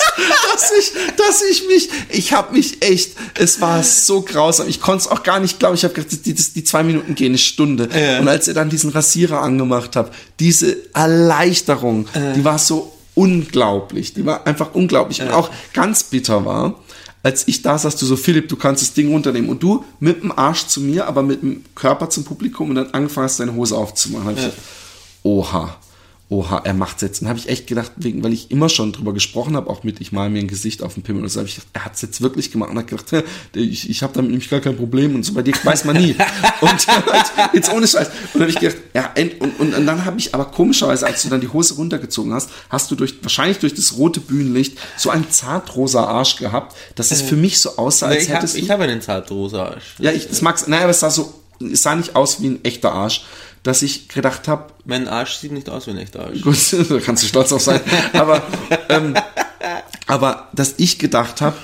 [0.51, 4.67] dass ich, dass ich mich, ich habe mich echt, es war so grausam.
[4.67, 5.75] Ich konnte es auch gar nicht glauben.
[5.75, 7.89] Ich habe gedacht, die, die, zwei Minuten gehen eine Stunde.
[7.93, 8.19] Ja.
[8.19, 14.13] Und als er dann diesen Rasierer angemacht hat, diese Erleichterung, die war so unglaublich.
[14.13, 15.21] Die war einfach unglaublich.
[15.21, 16.75] Und auch ganz bitter war,
[17.23, 19.49] als ich da saß, du so, Philipp, du kannst das Ding runternehmen.
[19.49, 22.91] Und du mit dem Arsch zu mir, aber mit dem Körper zum Publikum und dann
[22.91, 24.31] angefangen hast, deine Hose aufzumachen.
[24.31, 24.57] Ich gedacht,
[25.23, 25.75] oha,
[26.31, 27.21] oha, er macht's jetzt.
[27.21, 29.99] Und habe ich echt gedacht, wegen, weil ich immer schon drüber gesprochen habe, auch mit,
[29.99, 31.23] ich mal mir ein Gesicht auf den Pimmel.
[31.23, 32.71] Und so habe ich gedacht, er hat's jetzt wirklich gemacht.
[32.71, 35.13] Und hab gedacht, hä, ich, ich habe damit nämlich gar kein Problem.
[35.13, 36.15] Und so bei dir weiß man nie.
[36.61, 38.07] und halt, jetzt ohne Scheiß.
[38.07, 41.21] Und dann habe ich gedacht, ja, und, und, und dann habe ich aber komischerweise, als
[41.23, 45.09] du dann die Hose runtergezogen hast, hast du durch, wahrscheinlich durch das rote Bühnenlicht so
[45.09, 48.59] einen zartrosa Arsch gehabt, dass es für mich so aussah, als Ich habe hättest du...
[48.59, 49.95] ich hab einen zartrosa Arsch.
[49.99, 52.63] ja, ich, das mag's, naja, aber es sah so, es sah nicht aus wie ein
[52.63, 53.25] echter Arsch,
[53.63, 56.41] dass ich gedacht habe, Mein Arsch sieht nicht aus wie ein echter Arsch.
[56.41, 56.57] Gut,
[56.89, 57.81] da kannst du stolz auf sein.
[58.13, 58.41] Aber,
[58.89, 59.13] ähm,
[60.07, 61.55] aber dass ich gedacht habe,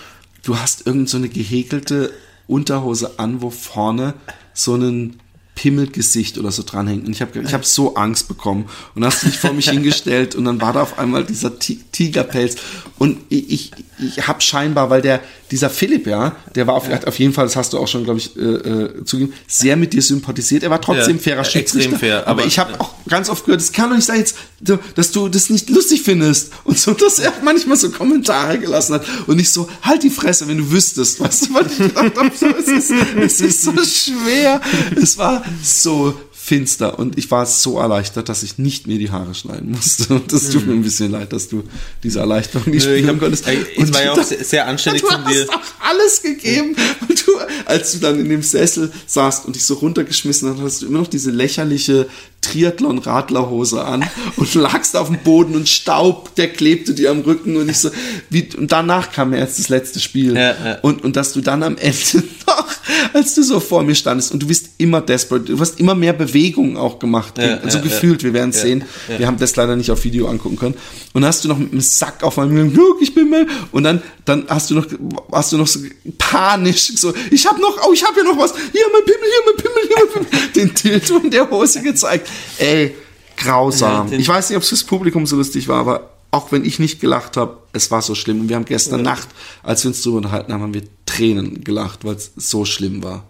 [0.44, 2.14] du hast irgend so eine gehäkelte
[2.48, 4.14] Unterhose an, wo vorne
[4.54, 5.20] so ein
[5.58, 7.08] Pimmelgesicht oder so dranhängt.
[7.08, 8.66] Und ich habe ich hab so Angst bekommen.
[8.96, 12.56] Und hast dich vor mich hingestellt und dann war da auf einmal dieser Ti- Tigerpelz.
[13.00, 13.72] Und ich, ich,
[14.18, 17.46] ich habe scheinbar, weil der, dieser Philipp, ja, der war auf, hat auf jeden Fall,
[17.46, 20.62] das hast du auch schon, glaube ich, äh, äh, zugegeben, sehr mit dir sympathisiert.
[20.64, 21.90] Er war trotzdem Ja, fairer äh, Schiedsrichter.
[21.92, 24.20] extrem fair, aber, aber- ich habe auch ganz oft gehört, es kann doch nicht sein,
[24.20, 26.52] jetzt, du- dass du das nicht lustig findest.
[26.64, 30.48] Und so, dass er manchmal so Kommentare gelassen hat und nicht so, halt die Fresse,
[30.48, 31.20] wenn du wüsstest.
[31.20, 34.62] Weißt du, weil ich gedacht habe, so, es, ist, es ist so schwer.
[34.96, 39.36] Es war so finster und ich war so erleichtert, dass ich nicht mir die Haare
[39.36, 40.14] schneiden musste.
[40.14, 41.64] Und das tut mir ein bisschen leid, dass du
[42.04, 43.48] diese Erleichterung nicht Nö, ich spüren hab- konntest.
[43.48, 45.42] ey, es war ja auch sehr- sehr anständig du von dir.
[45.42, 46.74] hast auch alles gegeben.
[47.02, 47.34] Und du,
[47.66, 51.00] als du dann in dem Sessel saßt und dich so runtergeschmissen hast, hast du immer
[51.00, 52.08] noch diese lächerliche
[52.48, 54.06] Triathlon-Radlerhose an
[54.36, 57.90] und lagst auf dem Boden und Staub, der klebte dir am Rücken und ich so,
[58.30, 60.36] wie, und danach kam ja erst das letzte Spiel.
[60.36, 60.80] Ja, ja.
[60.82, 62.68] Und, und dass du dann am Ende noch,
[63.14, 66.14] als du so vor mir standest und du bist immer desperate, du hast immer mehr
[66.14, 68.84] Bewegungen auch gemacht, Ja, so ja, gefühlt, wir werden es sehen.
[69.18, 70.76] Wir haben das leider nicht auf Video angucken können.
[71.14, 73.46] Und dann hast du noch mit einem Sack auf meinem gesagt, guck, ich bin mehr.
[73.72, 74.86] Und dann, dann hast du noch,
[75.32, 75.80] hast du noch so
[76.18, 78.54] panisch so, ich habe noch, oh, ich habe ja noch was.
[78.72, 80.48] Hier mein Pimmel, hier mein Pimmel, hier mein Pimmel.
[80.56, 82.30] Den Dildo in der Hose gezeigt.
[82.58, 82.96] Ey,
[83.36, 84.12] grausam.
[84.12, 86.80] Ja, ich weiß nicht, ob es fürs Publikum so lustig war, aber auch wenn ich
[86.80, 88.42] nicht gelacht habe, es war so schlimm.
[88.42, 89.28] Und wir haben gestern Nacht,
[89.64, 93.24] als wir uns darüber unterhalten haben, haben wir Tränen gelacht, weil es so schlimm war.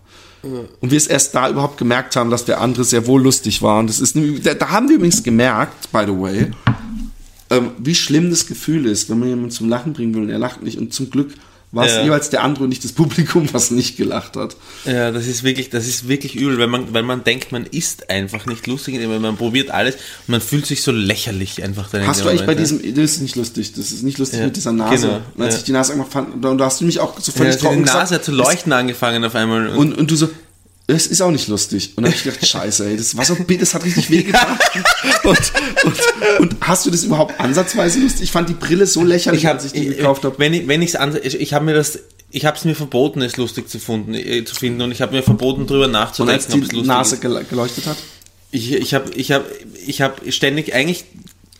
[0.44, 3.80] Und wir es erst da überhaupt gemerkt haben, dass der andere sehr wohl lustig war.
[3.80, 6.52] Und das ist, da, da haben wir übrigens gemerkt, by the way,
[7.50, 10.40] ähm, wie schlimm das Gefühl ist, wenn man jemanden zum Lachen bringen will und er
[10.40, 10.78] lacht nicht.
[10.78, 11.34] Und zum Glück
[11.72, 12.04] war es Ja.
[12.04, 14.56] jeweils der andere und nicht das Publikum, was nicht gelacht hat.
[14.86, 18.10] Ja, das ist wirklich, das ist wirklich übel, weil man, weil man denkt, man ist
[18.10, 21.92] einfach nicht lustig, weil man probiert alles und man fühlt sich so lächerlich einfach.
[21.92, 24.56] Hast du eigentlich bei diesem, das ist nicht lustig, das ist nicht lustig Ja, mit
[24.56, 25.08] dieser Nase.
[25.08, 25.60] genau, und als ja.
[25.60, 27.62] ich die Nase angemacht fand, und da hast du mich auch so Ja, völlig die
[27.62, 29.68] trocken Nase gesagt, hat zu leuchten angefangen auf einmal.
[29.70, 30.30] Und, und du so,
[30.90, 31.92] es ist auch nicht lustig.
[31.96, 34.58] Und dann habe ich gedacht, scheiße, ey, das war so das hat richtig wehgetan.
[35.24, 35.38] und,
[35.84, 35.96] und,
[36.40, 38.24] und hast du das überhaupt ansatzweise lustig?
[38.24, 40.40] Ich fand die Brille so lächerlich, ich habe, als ich die gekauft habe.
[40.40, 42.00] wenn ich, wenn ich's an, ich, ich habe mir das,
[42.32, 45.16] ich habe es mir verboten, es lustig zu finden, äh, zu finden und ich habe
[45.16, 47.22] mir verboten, drüber Und nachzudenken, ob es lustig Nase ist.
[47.22, 47.98] gel- geleuchtet hat?
[48.52, 49.46] Ich, ich habe, ich habe,
[49.86, 51.04] ich habe ständig eigentlich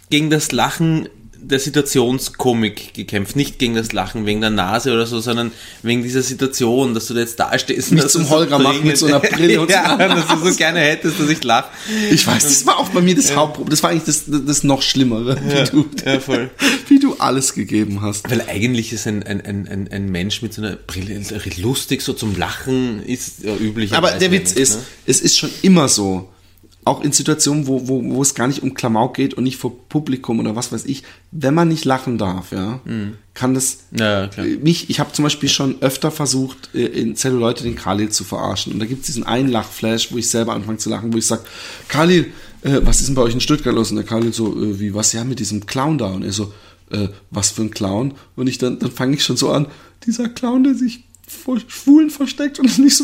[0.10, 5.20] gegen das Lachen der Situationskomik gekämpft, nicht gegen das Lachen wegen der Nase oder so,
[5.20, 5.52] sondern
[5.84, 7.90] wegen dieser Situation, dass du da jetzt da stehst.
[7.90, 9.74] und Mich dass zum du so Holger macht mit so einer Brille und so.
[9.74, 11.70] ja, dass du so gerne hättest, dass ich lache.
[12.12, 13.70] Ich weiß, das war auch bei mir das Hauptproblem.
[13.70, 16.20] Das war eigentlich das, das noch Schlimmere, wie, du, ja,
[16.88, 18.30] wie du alles gegeben hast.
[18.30, 21.22] Weil eigentlich ist ein, ein, ein, ein, Mensch mit so einer Brille
[21.58, 23.94] lustig, so zum Lachen ist ja üblich.
[23.94, 24.82] Aber der Witz nicht, ist, ne?
[25.06, 26.30] es ist schon immer so,
[26.88, 29.88] auch in Situationen, wo, wo, wo es gar nicht um Klamauk geht und nicht vor
[29.90, 32.80] Publikum oder was weiß ich, wenn man nicht lachen darf, ja,
[33.34, 34.46] kann das Ja, klar.
[34.46, 38.24] äh, mich, ich habe zum Beispiel schon öfter versucht, äh, in Zelluleute den Khalil zu
[38.24, 38.74] verarschen.
[38.74, 41.28] Und da gibt es diesen einen Lachflash, wo ich selber anfange zu lachen, wo ich
[41.28, 41.44] sage,
[41.88, 42.32] Khalil,
[42.64, 43.92] äh, was ist denn bei euch in Stuttgart los?
[43.92, 46.08] Und der Khalil so, äh, wie, was ja mit diesem Clown da?
[46.08, 46.54] Und er so,
[46.90, 48.14] äh, was für ein Clown?
[48.36, 49.68] Und ich dann, dann fange ich schon so an,
[50.06, 53.04] dieser Clown, der sich vor Schwulen versteckt und nicht so,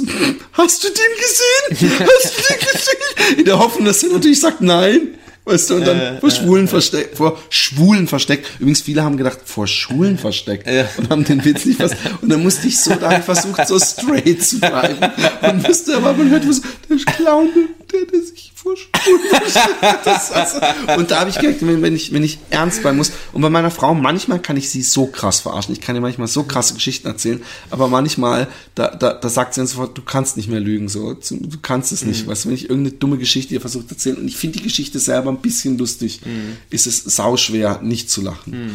[0.53, 1.99] hast du den gesehen?
[1.99, 3.39] Hast du den gesehen?
[3.39, 5.15] In der Hoffnung, dass er natürlich sagt, nein.
[5.45, 8.47] Weißt du, und dann Äh, vor Schwulen versteckt, vor Schwulen versteckt.
[8.59, 10.87] Übrigens, viele haben gedacht, vor Schulen versteckt Ja.
[10.95, 11.91] und haben den Witz nicht was.
[12.21, 14.99] Und dann musste ich so, da habe ich versucht, so straight zu bleiben.
[15.41, 17.49] Und musste aber, man hört was, der Clown,
[17.93, 18.75] der, der sich vor
[20.33, 20.59] also,
[20.97, 23.11] und da habe ich gemerkt, wenn, ich, wenn ich ernst bleiben muss.
[23.33, 25.73] Und bei meiner Frau, manchmal kann ich sie so krass verarschen.
[25.73, 27.41] Ich kann ihr manchmal so krasse Geschichten erzählen.
[27.69, 30.87] Aber manchmal, da, da, da sagt sie dann sofort, du kannst nicht mehr lügen.
[30.89, 32.25] So, du kannst es nicht.
[32.25, 34.63] Weißt du, wenn ich irgendeine dumme Geschichte ihr versuche zu erzählen und ich finde die
[34.63, 36.21] Geschichte selber ein bisschen lustig,
[36.69, 38.71] ist es sauschwer, nicht zu lachen.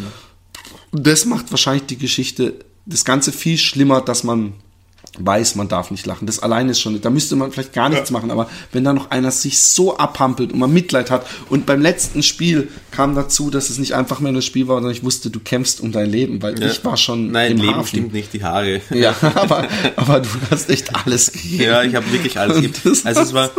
[0.91, 2.55] Und das macht wahrscheinlich die Geschichte,
[2.87, 4.55] das Ganze viel schlimmer, dass man
[5.19, 6.27] weiß, man darf nicht lachen.
[6.27, 9.11] Das alleine ist schon, da müsste man vielleicht gar nichts machen, aber wenn da noch
[9.11, 13.71] einer sich so abhampelt und man Mitleid hat und beim letzten Spiel kam dazu, dass
[13.71, 16.11] es nicht einfach mehr nur ein Spiel war, sondern ich wusste, du kämpfst um dein
[16.11, 17.87] Leben, weil ich war schon Nein, im Leben Hafen.
[17.89, 18.81] stimmt nicht, die Haare.
[18.91, 19.67] Ja, aber,
[19.97, 21.63] aber du hast echt alles gegeben.
[21.65, 22.75] Ja, ich habe wirklich alles gegeben.
[23.05, 23.51] Also es war,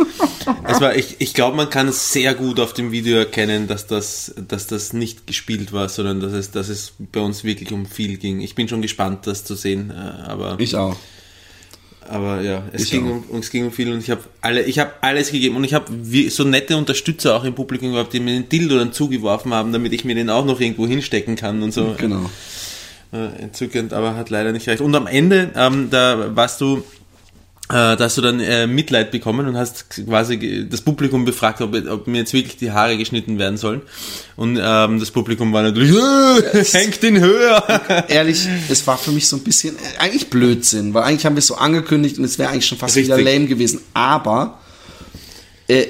[0.66, 3.86] es war, ich, ich glaube, man kann es sehr gut auf dem Video erkennen, dass
[3.86, 7.86] das, dass das nicht gespielt war, sondern dass es, dass es bei uns wirklich um
[7.86, 8.40] viel ging.
[8.40, 10.96] Ich bin schon gespannt, das zu sehen, äh, aber, Ich auch.
[12.10, 13.30] Aber ja, es Ich ging auch.
[13.30, 15.74] um, es ging um viel und ich habe alle, ich habe alles gegeben und ich
[15.74, 15.86] habe
[16.28, 19.92] so nette Unterstützer auch im Publikum gehabt, die mir den Dildo dann zugeworfen haben, damit
[19.92, 21.94] ich mir den auch noch irgendwo hinstecken kann und so.
[21.98, 22.28] Genau.
[23.12, 24.80] Äh, entzückend, aber hat leider nicht recht.
[24.80, 26.84] Und am Ende, ähm, da warst du,
[27.70, 31.72] äh, da hast du dann äh, Mitleid bekommen und hast quasi das Publikum befragt, ob,
[31.88, 33.82] ob mir jetzt wirklich die Haare geschnitten werden sollen.
[34.34, 37.64] Und ähm, das Publikum war natürlich, äh, hängt ihn höher.
[38.08, 41.40] Ehrlich, es war für mich so ein bisschen, äh, eigentlich Blödsinn, weil eigentlich haben wir
[41.40, 43.34] es so angekündigt und es wäre eigentlich schon fast wieder Richtig.
[43.34, 43.80] lame gewesen.
[43.94, 44.58] Aber
[45.68, 45.86] äh,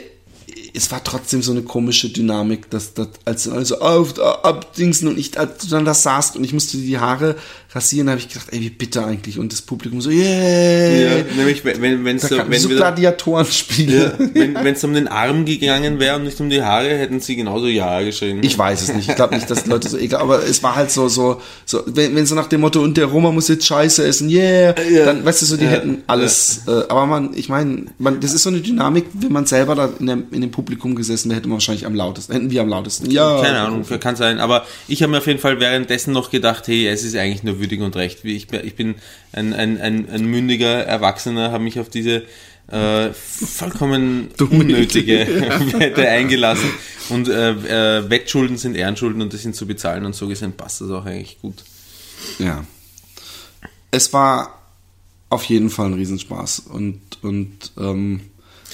[0.75, 5.39] es war trotzdem so eine komische Dynamik, dass das als also auf abdingsen und ich
[5.39, 7.37] als du dann da saßt und ich musste die Haare
[7.73, 11.19] rasieren, habe ich gedacht, ey, wie bitte eigentlich und das Publikum so, yeah.
[11.19, 14.15] Ja, nämlich wenn wenn wenn's Da so, wenn so wir Gladiatorenspiele.
[14.35, 17.67] wenn es um den Arm gegangen wäre und nicht um die Haare, hätten sie genauso
[17.67, 18.41] ja geschrien.
[18.43, 19.09] Ich weiß es nicht.
[19.09, 21.83] Ich glaube nicht, dass die Leute so egal, aber es war halt so, so, so,
[21.87, 25.05] wenn, wenn so nach dem Motto, und der Roma muss jetzt Scheiße essen, yeah, Ja.
[25.05, 28.43] dann, weißt du, so, die hätten alles, äh, aber man, ich meine, man, das ist
[28.43, 31.49] so eine Dynamik, wenn man selber da in, dem, in dem Publikum gesessen wäre, hätte
[31.49, 33.41] man wahrscheinlich am lautesten, hätten wir am lautesten, ja.
[33.41, 34.41] Keine Ahnung, kann sein.
[34.41, 37.60] Aber ich habe mir auf jeden Fall währenddessen noch gedacht, hey, es ist eigentlich nur
[37.61, 38.25] würdig und recht.
[38.25, 38.97] Ich bin, ich bin
[39.33, 42.25] ein, ein, ein, ein mündiger Erwachsener, habe mich auf diese
[42.69, 45.27] äh, vollkommen unnötige
[45.79, 46.71] Wette eingelassen.
[47.09, 47.51] Und äh,
[47.99, 51.05] äh, Wettschulden sind Ehrenschulden und die sind zu bezahlen und so gesehen passt das auch
[51.05, 51.65] eigentlich gut.
[52.39, 52.65] Ja.
[53.91, 54.61] Es war
[55.29, 58.21] auf jeden Fall ein Riesenspaß und, und, ähm,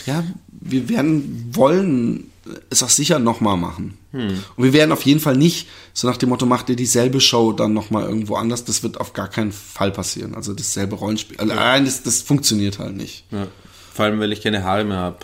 [0.04, 2.30] ja, wir werden wollen
[2.70, 3.98] es auch sicher nochmal machen.
[4.18, 7.52] Und wir werden auf jeden Fall nicht, so nach dem Motto, macht ihr dieselbe Show
[7.52, 8.64] dann nochmal irgendwo anders.
[8.64, 10.34] Das wird auf gar keinen Fall passieren.
[10.34, 11.38] Also dasselbe Rollenspiel.
[11.38, 13.24] Allein das, das funktioniert halt nicht.
[13.30, 13.46] Ja.
[13.92, 15.18] Vor allem, weil ich keine Haare mehr habe.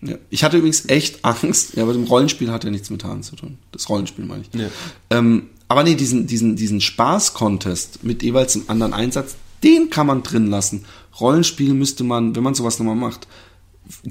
[0.00, 0.16] Ja.
[0.30, 3.36] Ich hatte übrigens echt Angst, ja, aber dem Rollenspiel hat ja nichts mit Haaren zu
[3.36, 3.58] tun.
[3.70, 4.60] Das Rollenspiel meine ich.
[4.60, 4.68] Ja.
[5.10, 10.22] Ähm, aber nee, diesen, diesen, diesen Spaß-Contest mit jeweils einem anderen Einsatz, Den kann man
[10.22, 10.84] drin lassen.
[11.20, 13.28] Rollenspiel müsste man, wenn man sowas nochmal macht,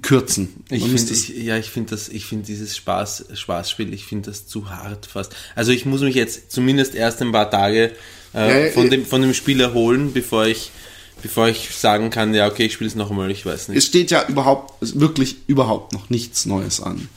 [0.02, 0.64] kürzen.
[0.66, 4.06] Ich Man find, müsste ich, ja, ich finde das, ich finde dieses Spaß, Spaßspiel, ich
[4.06, 5.36] finde das zu hart fast.
[5.56, 7.92] Also ich muss mich jetzt zumindest erst ein paar Tage
[8.34, 10.72] äh, Ja, von, dem, von dem Spiel erholen, bevor ich,
[11.22, 13.78] bevor ich sagen kann, ja, okay, ich spiele es noch einmal, ich weiß nicht.
[13.78, 17.10] es steht ja überhaupt, wirklich überhaupt noch nichts Neues an.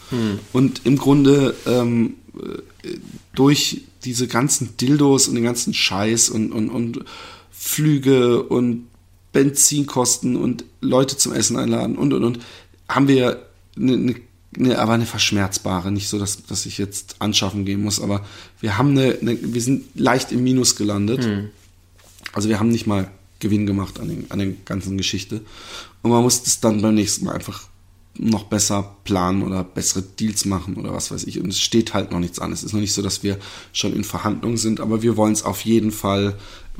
[0.52, 2.88] Und im Grunde ähm, äh,
[3.34, 7.04] durch diese ganzen Dildos und den ganzen Scheiß und, und, und
[7.50, 8.86] Flüge und
[9.34, 12.38] Benzinkosten und Leute zum Essen einladen und und und
[12.88, 13.44] haben wir
[13.76, 14.14] eine, eine,
[14.56, 18.24] eine aber eine verschmerzbare, nicht so, dass, dass ich jetzt anschaffen gehen muss, aber
[18.60, 21.24] wir haben eine, eine wir sind leicht im Minus gelandet.
[22.32, 25.42] Also wir haben nicht mal Gewinn gemacht an, den, an der ganzen Geschichte.
[26.02, 27.68] Und man muss das dann beim nächsten Mal einfach
[28.16, 31.40] noch besser planen oder bessere Deals machen oder was weiß ich.
[31.40, 32.52] Und es steht halt noch nichts an.
[32.52, 33.38] Es ist noch nicht so, dass wir
[33.72, 36.36] schon in Verhandlungen sind, aber wir wollen es auf jeden Fall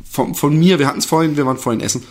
[0.09, 2.03] von, von mir, wir hatten es vorhin, wir waren vorhin essen,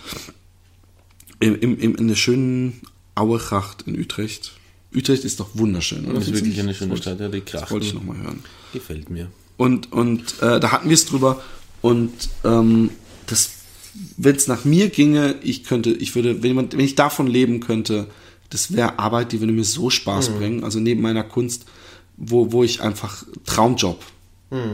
[1.39, 2.81] im, im, im, in der schönen
[3.15, 4.53] Auechacht in Utrecht.
[4.95, 6.15] Utrecht ist doch wunderschön, oder?
[6.15, 8.43] Das ist wirklich eine schöne Das Stadt, ja, die Das wollte ich nochmal hören.
[8.71, 9.29] Gefällt mir.
[9.57, 11.41] Und, und äh, da hatten wir es drüber.
[11.81, 12.11] Und
[12.43, 12.91] ähm,
[13.27, 13.51] das,
[14.17, 17.59] wenn es nach mir ginge, ich könnte, ich würde, wenn, jemand, wenn ich davon leben
[17.59, 18.07] könnte,
[18.53, 20.63] das wäre Arbeit, die würde mir so Spaß bringen.
[20.63, 21.65] Also neben meiner Kunst,
[22.17, 23.99] wo, wo ich einfach Traumjob.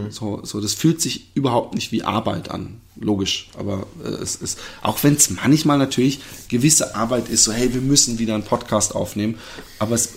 [0.10, 2.82] So, so, das fühlt sich überhaupt nicht wie Arbeit an.
[3.00, 3.50] Logisch.
[3.58, 7.80] Aber äh, es ist, auch wenn es manchmal natürlich gewisse Arbeit ist, so, hey, wir
[7.80, 9.36] müssen wieder einen Podcast aufnehmen.
[9.80, 10.16] Aber es,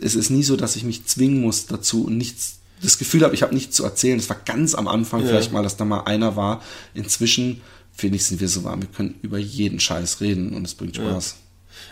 [0.00, 3.34] es ist nie so, dass ich mich zwingen muss dazu und nichts, das Gefühl habe,
[3.34, 4.18] ich habe nichts zu erzählen.
[4.18, 6.62] Es war ganz am Anfang vielleicht mal, dass da mal einer war.
[6.94, 7.60] Inzwischen,
[7.92, 8.80] finde ich, sind wir so warm.
[8.80, 11.36] Wir können über jeden Scheiß reden und es bringt Spaß.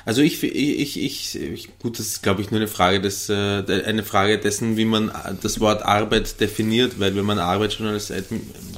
[0.04, 3.62] Also ich, ich, ich, ich gut, das ist glaube ich nur eine Frage des, äh,
[3.86, 5.10] eine Frage dessen, wie man
[5.42, 8.12] das Wort Arbeit definiert, weil wenn man Arbeit schon als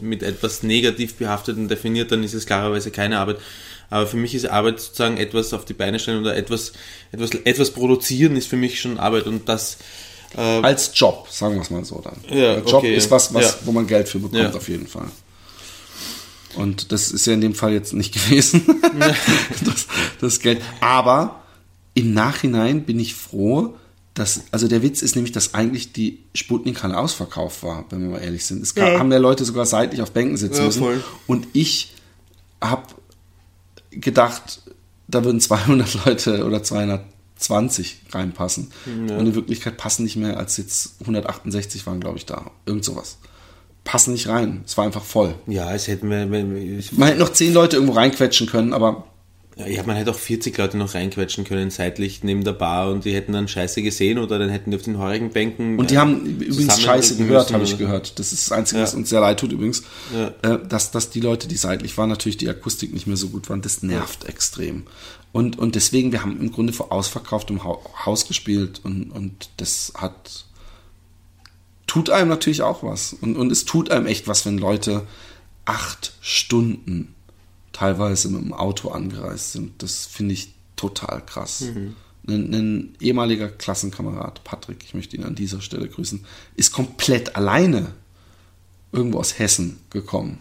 [0.01, 3.39] mit etwas negativ behafteten definiert, dann ist es klarerweise keine Arbeit.
[3.91, 6.73] Aber für mich ist Arbeit sozusagen etwas auf die Beine stellen oder etwas,
[7.13, 9.79] etwas, etwas produzieren ist für mich schon Arbeit und das,
[10.37, 12.17] äh, Als Job, sagen wir es mal so dann.
[12.29, 13.55] Ja, Der Job okay, ist was, was ja.
[13.65, 14.53] wo man Geld für bekommt, Ja.
[14.53, 15.09] auf jeden Fall.
[16.57, 18.63] Und das ist ja in dem Fall jetzt nicht gewesen,
[19.65, 19.87] das,
[20.21, 20.61] das Geld.
[20.81, 21.43] Aber
[21.95, 23.77] im Nachhinein bin ich froh,
[24.15, 28.19] dass, also der Witz ist nämlich, dass eigentlich die Sputnik-Halle ausverkauft war, wenn wir mal
[28.23, 28.63] ehrlich sind.
[28.63, 28.99] Es gab, Ja.
[28.99, 30.79] haben ja Leute sogar seitlich auf Bänken sitzen Ja, müssen.
[30.79, 31.05] voll.
[31.27, 31.93] Und ich
[32.63, 32.87] habe
[33.91, 34.63] gedacht,
[35.09, 38.73] da würden 200 Leute oder 220 reinpassen.
[38.87, 42.51] Und in Wirklichkeit passen nicht mehr als jetzt 168 waren, glaube ich, da.
[42.65, 43.19] Irgend sowas.
[43.87, 44.61] Passen nicht rein.
[44.67, 45.35] Es war einfach voll.
[45.47, 49.07] ja, es hätten wir, Man hätte noch 10 Leute irgendwo reinquetschen können, aber
[49.67, 53.15] ja, man hätte auch 40 Leute noch reinquetschen können seitlich neben der Bar und die
[53.15, 55.99] hätten dann Scheiße gesehen oder dann hätten die auf den heurigen Bänken Und die äh,
[55.99, 58.19] haben übrigens Scheiße gehört, habe ich gehört.
[58.19, 58.99] Das ist das Einzige, was Ja.
[58.99, 59.83] uns sehr leid tut übrigens.
[60.15, 60.35] Ja.
[60.57, 63.49] Äh, dass, dass die Leute, die seitlich waren, natürlich die Akustik nicht mehr so gut
[63.49, 63.63] waren.
[63.63, 64.83] Das nervt extrem.
[65.33, 69.93] Und, und deswegen, wir haben im Grunde vor ausverkauftem Hau- Haus gespielt und, und das
[69.97, 70.45] hat
[71.87, 73.13] tut einem natürlich auch was.
[73.13, 75.07] Und, und es tut einem echt was, wenn Leute
[75.65, 77.15] acht Stunden
[77.73, 79.83] teilweise mit dem Auto angereist sind.
[79.83, 81.63] Das finde ich total krass.
[82.29, 86.25] Ein, ein ehemaliger Klassenkamerad, Patrick, ich möchte ihn an dieser Stelle grüßen,
[86.57, 87.93] ist komplett alleine
[88.93, 90.39] irgendwo aus Hessen gekommen.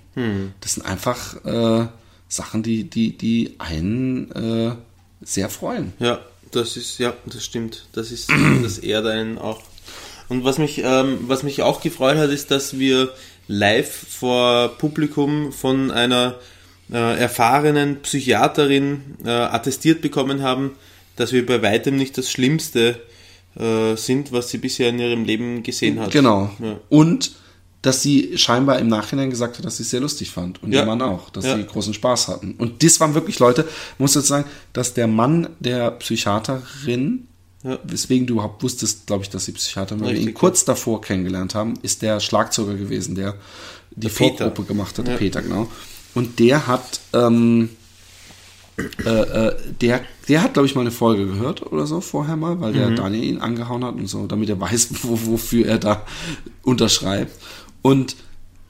[0.62, 1.88] Das sind einfach äh,
[2.28, 4.76] Sachen, die, die, die einen äh,
[5.22, 5.94] sehr freuen.
[6.00, 7.88] Ja, das ist, ja, das stimmt.
[7.92, 8.30] Das ist,
[8.64, 9.62] das ehrt einen auch.
[10.30, 13.10] Und was mich, ähm, was mich auch gefreut hat, ist, dass wir
[13.48, 16.36] live vor Publikum von einer
[16.92, 20.72] äh, erfahrenen Psychiaterin äh, attestiert bekommen haben,
[21.16, 23.00] dass wir bei weitem nicht das Schlimmste
[23.58, 26.12] äh, sind, was sie bisher in ihrem Leben gesehen hat.
[26.12, 26.50] Genau.
[26.60, 26.80] Ja.
[26.90, 27.34] Und
[27.82, 30.62] dass sie scheinbar im Nachhinein gesagt hat, dass sie es sehr lustig fand.
[30.64, 30.80] Und Ja.
[30.80, 31.56] der Mann auch, dass Ja.
[31.56, 32.56] sie großen Spaß hatten.
[32.58, 33.62] Und das waren wirklich Leute,
[33.94, 37.28] ich muss jetzt sagen, dass der Mann der Psychiaterin,
[37.66, 37.80] Ja.
[37.84, 41.56] weswegen du überhaupt wusstest, glaube ich, dass sie Psychiaterin war, wir ihn kurz davor kennengelernt
[41.56, 43.34] haben, ist der Schlagzeuger gewesen, der
[43.92, 44.12] die Der.
[44.12, 45.16] Vorgruppe gemacht hat, Ja.
[45.18, 45.68] Peter, genau.
[46.14, 47.70] Und der hat, ähm,
[48.78, 52.60] äh, äh, der, der hat, glaube ich, mal eine Folge gehört oder so vorher mal,
[52.60, 52.78] weil Mhm.
[52.78, 56.06] der Daniel ihn angehauen hat und so, damit er weiß, wo, wofür er da
[56.64, 57.34] unterschreibt.
[57.82, 58.16] Und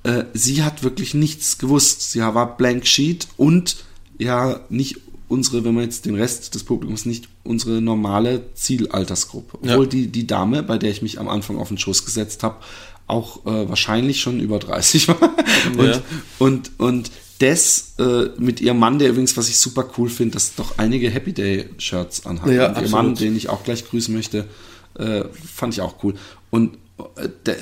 [0.04, 2.12] äh, sie hat wirklich nichts gewusst.
[2.12, 3.78] Sie war blank sheet und
[4.20, 9.60] ja, nicht unsere, wenn man jetzt den Rest des Publikums nicht unsere normale Zielaltersgruppe.
[9.64, 9.74] Ja.
[9.74, 12.58] Obwohl die, die Dame, bei der ich mich am Anfang auf den Schoß gesetzt habe,
[13.08, 15.36] auch äh, wahrscheinlich schon über 30 war.
[15.78, 16.02] Und, Ja.
[16.40, 20.56] und, und das äh, mit ihrem Mann, der übrigens, was ich super cool finde, dass
[20.56, 22.50] doch einige Happy Day Shirts anhat.
[22.52, 22.90] Ja, und ihr.
[22.90, 24.48] Mann, den ich auch gleich grüßen möchte,
[24.98, 26.16] äh, fand ich auch cool.
[26.50, 26.78] Und
[27.46, 27.54] äh,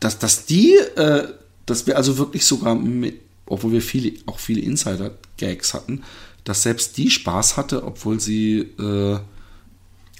[0.00, 1.28] dass, dass die, äh,
[1.66, 6.02] dass wir also wirklich sogar mit, obwohl wir viele, auch viele Insider Gags hatten,
[6.46, 9.18] dass selbst die Spaß hatte, obwohl sie äh,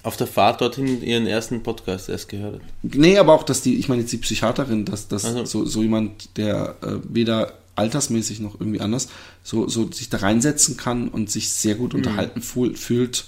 [0.03, 2.61] auf der Fahrt dorthin ihren ersten Podcast erst gehört hat.
[2.83, 5.45] Nee, aber auch, dass die, ich meine jetzt die Psychiaterin, dass, dass Also.
[5.45, 9.07] so, so jemand, der äh, weder altersmäßig noch irgendwie anders,
[9.43, 11.99] so, so sich da reinsetzen kann und sich sehr gut Mhm.
[11.99, 13.25] unterhalten fühl, fühlt,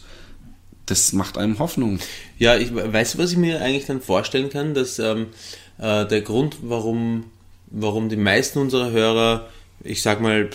[0.85, 1.99] das macht einem Hoffnung.
[2.37, 5.27] Ja, ich weiß, was ich mir eigentlich dann vorstellen kann, dass ähm,
[5.77, 7.25] äh, der Grund, warum,
[7.67, 9.49] warum die meisten unserer Hörer,
[9.83, 10.49] ich sag mal,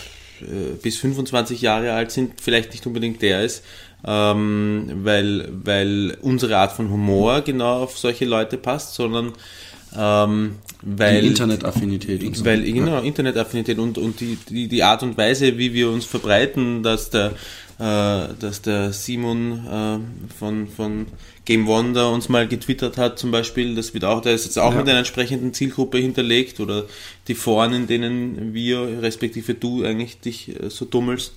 [0.81, 3.63] bis 25 Jahre alt sind, vielleicht nicht unbedingt der ist,
[4.05, 9.33] ähm, weil, weil unsere Art von Humor genau auf solche Leute passt, sondern
[9.97, 12.45] ähm, weil Die Internetaffinität und so.
[12.45, 16.83] weil, genau, Internetaffinität und, und die, die, die Art und Weise, wie wir uns verbreiten,
[16.83, 17.31] dass der, äh,
[17.83, 21.07] dass der Simon äh, von, von
[21.43, 24.71] Game Wonder uns mal getwittert hat, zum Beispiel, das wird auch, der ist jetzt auch
[24.71, 24.79] Ja.
[24.79, 26.85] mit einer entsprechenden Zielgruppe hinterlegt oder
[27.27, 31.33] die Foren, in denen wir, respektive du, eigentlich dich äh, so dummelst.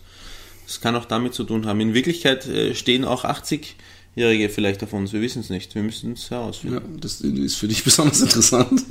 [0.67, 1.81] Das kann auch damit zu tun haben.
[1.81, 6.13] In Wirklichkeit äh, stehen auch 80-Jährige vielleicht auf uns, wir wissen es nicht, wir müssen
[6.13, 6.77] es herausfinden.
[6.77, 8.85] Ja, das ist für dich besonders interessant.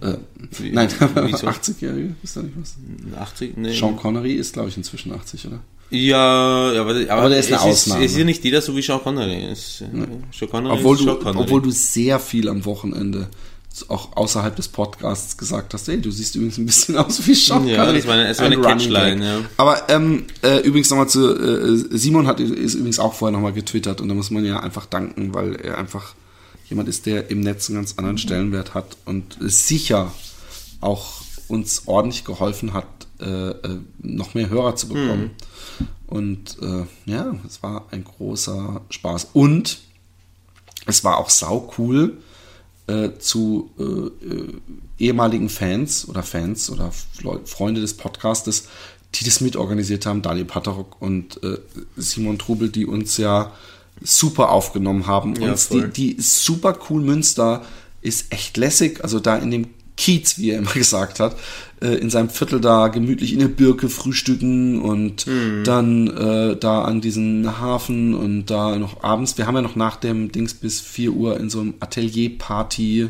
[0.00, 0.14] äh,
[0.58, 1.46] Wie- nein, wieso?
[1.48, 2.76] 80-Jährige, ist da nicht was?
[3.18, 3.74] 80, nee.
[3.76, 5.60] Sean Connery ist, glaube ich, inzwischen 80, oder?
[5.90, 6.18] Ja,
[6.80, 8.00] aber, aber, Aber der ist eine Ausnahme.
[8.04, 9.44] Ist, es ist ja nicht jeder so wie Sean Connery.
[9.52, 11.44] Es, Sean Connery Obwohl Sean Connery.
[11.44, 13.28] obwohl du sehr viel am Wochenende
[13.88, 17.66] auch außerhalb des Podcasts gesagt hast, ey, du siehst übrigens ein bisschen aus wie Sean
[17.68, 17.98] Ja, Connery.
[17.98, 19.40] das war eine- das war eine Catchline, ja.
[19.58, 24.00] Aber ähm, äh, übrigens nochmal zu, äh, Simon hat ist übrigens auch vorher nochmal getwittert
[24.00, 26.14] und da muss man ja einfach danken, weil er einfach
[26.70, 30.10] jemand ist, der im Netz einen ganz anderen Stellenwert hat und sicher
[30.80, 32.86] auch uns ordentlich geholfen hat,
[33.20, 33.54] äh, äh,
[34.02, 35.30] noch mehr Hörer zu bekommen.
[36.06, 39.30] Und äh, ja, es war ein großer Spaß.
[39.32, 39.78] Und
[40.86, 42.18] es war auch sau cool
[42.86, 43.82] äh, zu äh,
[44.26, 44.54] äh,
[44.98, 46.92] ehemaligen Fans oder Fans oder
[47.44, 48.68] Freunde des Podcastes,
[49.14, 51.58] die das mitorganisiert haben, Daniel Paterok und äh,
[51.96, 53.52] Simon Trubel, die uns ja
[54.02, 55.34] super aufgenommen haben.
[55.40, 57.64] Ja, und die, die super cool Münster
[58.02, 59.02] ist echt lässig.
[59.02, 61.36] Also da in dem Kiez, wie er immer gesagt hat,
[61.80, 65.64] äh, in seinem Viertel da gemütlich in der Birke frühstücken und Mhm.
[65.64, 69.96] dann äh, da an diesen Hafen und da noch abends, wir haben ja noch nach
[69.96, 73.08] dem Dings bis 4 Uhr in so einem Atelier-Party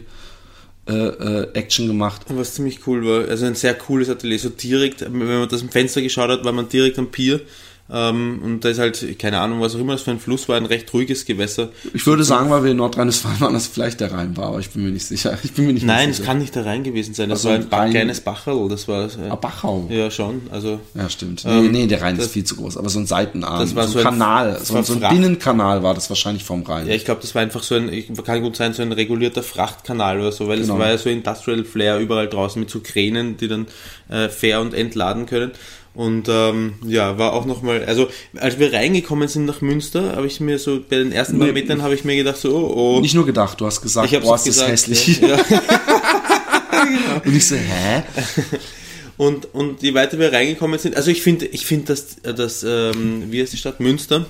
[0.88, 2.22] äh, äh, Action gemacht.
[2.28, 5.68] Was ziemlich cool war, also ein sehr cooles Atelier, so direkt, wenn man das im
[5.68, 7.40] Fenster geschaut hat, war man direkt am Pier.
[7.88, 10.56] Ähm, und da ist halt, keine Ahnung, was auch immer das für ein Fluss war,
[10.56, 11.68] ein recht ruhiges Gewässer.
[11.94, 14.70] Ich würde sagen, weil wir in Nordrhein-Westfalen waren, dass vielleicht der Rhein war, aber ich
[14.70, 15.38] bin mir nicht sicher.
[15.44, 17.28] Ich bin mir nicht Nein, es kann nicht da rein gewesen sein.
[17.28, 18.68] Das Also war ein Rhein- kleines Bacherl.
[18.68, 19.86] Das war äh, Ah, Bachau.
[19.88, 20.42] ja schon.
[20.50, 21.44] Also Ja, stimmt.
[21.46, 23.74] Ähm, nee, nee, der Rhein das- ist viel zu groß, aber so ein Seitenarm, Das
[23.76, 25.12] war so ein Kanal, so, so ein Fracht.
[25.14, 26.88] Binnenkanal war das wahrscheinlich vom Rhein.
[26.88, 27.90] Ja, ich glaube, das war einfach so ein,
[28.24, 30.74] kann gut sein, so ein regulierter Frachtkanal oder so, weil Genau.
[30.74, 33.66] es war ja so Industrial Flair überall draußen mit so Kränen, die dann
[34.08, 35.52] äh, fair und entladen können.
[35.96, 40.40] Und ähm, ja, war auch nochmal, also als wir reingekommen sind nach Münster, habe ich
[40.40, 41.54] mir so, bei den ersten paar Nee.
[41.54, 43.00] Metern habe ich mir gedacht, so, oh, oh.
[43.00, 44.70] Nicht nur gedacht, du hast gesagt, ich boah, es ist gesagt.
[44.72, 45.20] hässlich.
[45.22, 45.38] Ja, ja.
[47.24, 48.02] Und ich so, hä?
[49.16, 53.30] Und, und je weiter wir reingekommen sind, also ich finde, ich finde, dass, dass ähm,
[53.30, 54.26] wie heißt die Stadt Münster,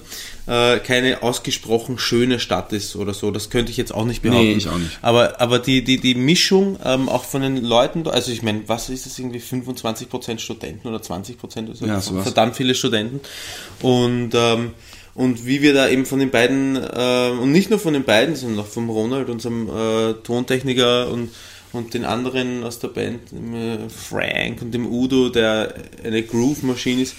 [0.46, 3.32] äh, keine ausgesprochen schöne Stadt ist oder so.
[3.32, 4.44] Das könnte ich jetzt auch nicht behaupten.
[4.44, 4.98] Nee, ich auch nicht.
[5.02, 8.88] Aber, aber die, die, die Mischung ähm, auch von den Leuten, also ich meine, was
[8.88, 11.86] ist das irgendwie 25% Studenten oder 20% oder so?
[11.86, 12.22] Ja, sowas.
[12.22, 13.20] Verdammt viele Studenten.
[13.82, 14.70] Und ähm,
[15.16, 18.36] und wie wir da eben von den beiden, äh, und nicht nur von den beiden,
[18.36, 21.30] sondern auch vom Ronald, unserem äh, Tontechniker und,
[21.72, 27.14] und den anderen aus der Band, äh, Frank und dem Udo, der eine Groove-Maschine ist.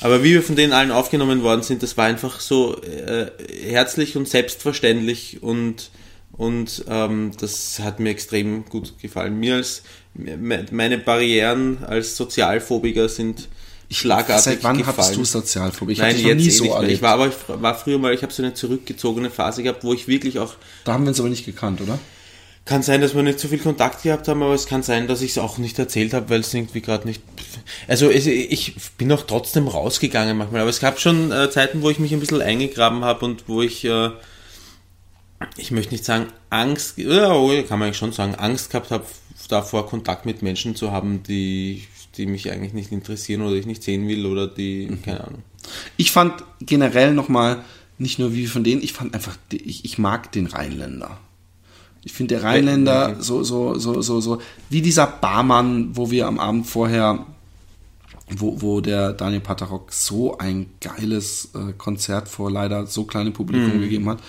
[0.00, 3.30] Aber wie wir von denen allen aufgenommen worden sind, das war einfach so äh,
[3.70, 5.90] herzlich und selbstverständlich und,
[6.32, 9.38] und ähm, das hat mir extrem gut gefallen.
[9.38, 9.82] Mir als
[10.14, 13.48] me- meine Barrieren als Sozialphobiker sind
[13.92, 14.96] schlagartig Seit wann gefallen.
[14.98, 15.92] hattest du Sozialphobie?
[15.94, 16.92] Ich Nein, jetzt nie so erlebt.
[16.92, 19.92] Ich war aber ich war früher mal, ich habe so eine zurückgezogene Phase gehabt, wo
[19.92, 21.98] ich wirklich auch da haben wir uns aber nicht gekannt, oder?
[22.70, 25.22] Kann sein, dass wir nicht so viel Kontakt gehabt haben, aber es kann sein, dass
[25.22, 27.20] ich es auch nicht erzählt habe, weil es irgendwie gerade nicht.
[27.88, 31.90] Also es, ich bin auch trotzdem rausgegangen manchmal, aber es gab schon äh, Zeiten, wo
[31.90, 34.10] ich mich ein bisschen eingegraben habe und wo ich, äh,
[35.56, 39.04] ich möchte nicht sagen Angst, ja, kann man eigentlich schon sagen, Angst gehabt habe,
[39.48, 43.82] davor Kontakt mit Menschen zu haben, die, die mich eigentlich nicht interessieren oder ich nicht
[43.82, 45.42] sehen will oder die, keine Ahnung.
[45.96, 47.64] Ich fand generell nochmal,
[47.98, 51.18] nicht nur wie von denen, ich fand einfach, ich, ich mag den Rheinländer.
[52.02, 54.40] Ich finde der Rheinländer so, so, so, so, so,
[54.70, 57.26] wie dieser Barmann, wo wir am Abend vorher,
[58.30, 63.80] wo, wo der Daniel Paterok so ein geiles äh, Konzert vor leider so kleinem Publikum
[63.80, 64.20] gegeben hat.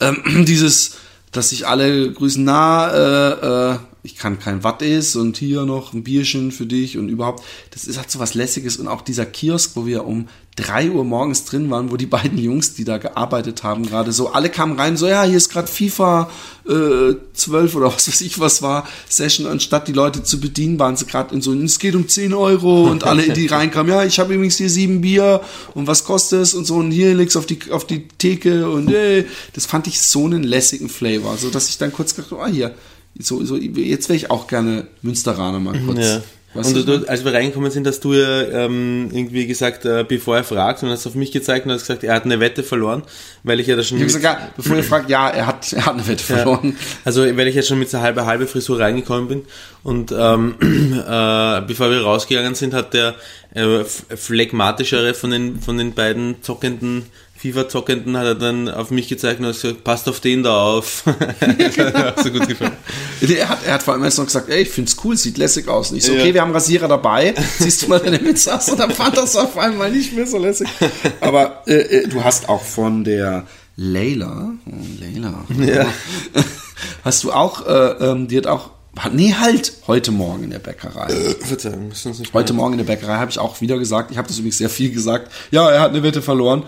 [0.00, 0.96] Ähm, dieses,
[1.32, 5.92] dass sich alle grüßen, na, äh, äh, ich kann kein Watt ist und hier noch
[5.92, 9.26] ein Bierchen für dich und überhaupt, das ist, hat so was Lässiges und auch dieser
[9.26, 10.28] Kiosk, wo wir um
[10.60, 14.32] drei Uhr morgens drin waren, wo die beiden Jungs, die da gearbeitet haben, gerade so,
[14.32, 16.30] alle kamen rein, so, ja, hier ist gerade FIFA
[16.68, 20.96] äh, 12 oder was weiß ich was war, Session, anstatt die Leute zu bedienen, waren
[20.96, 24.18] sie gerade in so, es geht um 10 Euro und alle, die reinkamen, ja, ich
[24.18, 25.40] habe übrigens hier sieben Bier
[25.74, 28.92] und was kostet es und so und hier legst auf die, auf die Theke und
[28.92, 32.46] äh, das fand ich so einen lässigen Flavor, so dass ich dann kurz gedacht, ah,
[32.46, 32.74] hier,
[33.18, 35.98] so, so, jetzt wäre ich auch gerne Münsteraner mal kurz.
[35.98, 36.22] Ja.
[36.52, 40.36] Weißt und du, als wir reingekommen sind, hast du ja ähm, irgendwie gesagt, äh, bevor
[40.36, 43.04] er fragt, und hast auf mich gezeigt und hast gesagt, er hat eine Wette verloren,
[43.44, 43.98] weil ich ja da schon.
[43.98, 46.70] Ich habe gesagt, ja, bevor ihr fragt, ja, er hat, er hat eine Wette verloren.
[46.76, 49.42] Ja, also weil ich jetzt schon mit so halbe halbe Frisur reingekommen bin
[49.84, 53.14] und ähm, äh, bevor wir rausgegangen sind, hat der
[53.54, 57.04] äh, phlegmatischere von den von den beiden zockenden
[57.40, 61.04] FIFA-Zockenden hat er dann auf mich gezeigt und hat gesagt, passt auf den da auf.
[62.22, 62.72] so gut gefallen.
[63.22, 65.66] Er hat, er hat vor allem erst noch gesagt, ey, ich find's cool, sieht lässig
[65.66, 65.90] aus.
[65.90, 66.34] Und ich so, okay, ja.
[66.34, 68.68] wir haben Rasierer dabei, siehst du mal deine Mütze aus?
[68.68, 70.68] Und dann fand das auf einmal nicht mehr so lässig.
[71.20, 75.86] Aber äh, äh du hast auch von der Layla, oh, Layla, ja.
[77.04, 78.70] hast du auch, äh, ähm, die hat auch
[79.12, 81.06] Nee, halt, heute Morgen in der Bäckerei.
[81.06, 84.10] Äh, Verzeihung, ist uns nicht Heute Morgen in der Bäckerei habe ich auch wieder gesagt,
[84.10, 86.64] ich habe das übrigens sehr viel gesagt, ja, er hat eine Wette verloren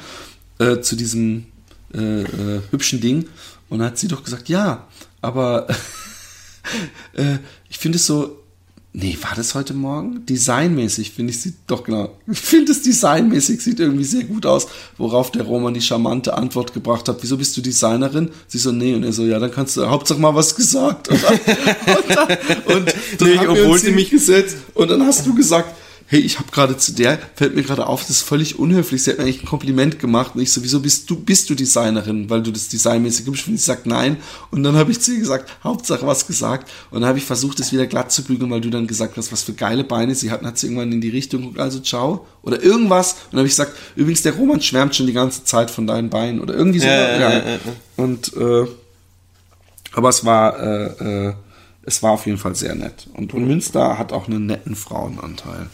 [0.62, 1.46] äh, zu diesem
[1.94, 3.28] äh, äh, hübschen Ding.
[3.68, 4.86] Und dann hat sie doch gesagt, ja,
[5.20, 5.66] aber
[7.14, 7.38] äh,
[7.68, 8.38] ich finde es so,
[8.92, 10.26] nee, war das heute Morgen?
[10.26, 14.66] Designmäßig finde ich sie, doch genau, ich finde es designmäßig, sieht irgendwie sehr gut aus,
[14.98, 18.30] worauf der Roman die charmante Antwort gebracht hat, wieso bist du Designerin?
[18.46, 21.08] Sie so, nee, und er so, ja, dann kannst du Hauptsache mal was gesagt.
[21.08, 25.34] Und dann, und dann, und dann nee, obwohl sie mich gesetzt und dann hast du
[25.34, 25.74] gesagt,
[26.12, 29.02] hey, ich habe gerade zu der, fällt mir gerade auf, das ist völlig unhöflich.
[29.02, 31.54] Sie hat mir eigentlich ein Kompliment gemacht und ich so, wieso bist du, bist du
[31.54, 33.48] Designerin, weil du das designmäßig gibst?
[33.48, 34.18] Und sie sagt nein.
[34.50, 36.70] Und dann habe ich zu ihr gesagt, Hauptsache was gesagt.
[36.90, 39.32] Und dann habe ich versucht, das wieder glatt zu bügeln, weil du dann gesagt hast,
[39.32, 42.26] was für geile Beine sie hatten, hat sie irgendwann in die Richtung, also ciao.
[42.42, 43.12] Oder irgendwas.
[43.12, 46.10] Und dann habe ich gesagt, übrigens, der Roman schwärmt schon die ganze Zeit von deinen
[46.10, 46.40] Beinen.
[46.40, 46.88] Oder irgendwie so.
[46.88, 47.58] Ja, ja, ja.
[47.96, 48.66] Und, äh,
[49.92, 51.34] aber es war, äh, äh,
[51.84, 53.08] es war auf jeden Fall sehr nett.
[53.14, 55.70] Und, und Münster hat auch einen netten Frauenanteil.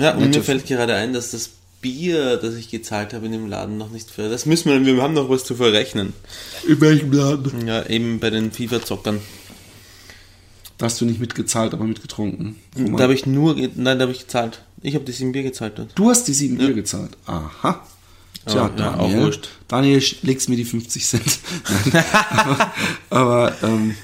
[0.00, 3.48] Ja, und mir fällt gerade ein, dass das Bier, das ich gezahlt habe in dem
[3.48, 4.28] Laden, noch nicht für.
[4.28, 6.12] Das müssen wir, wir haben noch was zu verrechnen.
[6.66, 7.66] In welchem Laden?
[7.66, 9.20] Ja, eben bei den FIFA-Zockern.
[10.78, 12.56] Da hast du nicht mitgezahlt, aber mitgetrunken.
[12.74, 14.62] Da habe ich nur, nein, da habe ich gezahlt.
[14.82, 15.90] Ich habe die sieben Bier gezahlt dort.
[15.94, 16.66] Du hast die sieben ja.
[16.66, 17.10] Bier gezahlt.
[17.26, 17.86] Aha.
[18.46, 19.48] Tja, oh, Daniel, ja, auch wurscht.
[19.68, 21.38] Daniel, legst mir die 50 Cent.
[22.30, 22.72] aber,
[23.10, 23.94] aber ähm,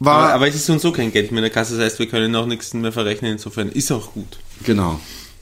[0.00, 1.98] war, aber, aber es ist uns so kein Geld mehr in der Kasse, das heißt,
[1.98, 4.38] wir können auch nichts mehr verrechnen, insofern ist auch gut.
[4.64, 5.00] Genau.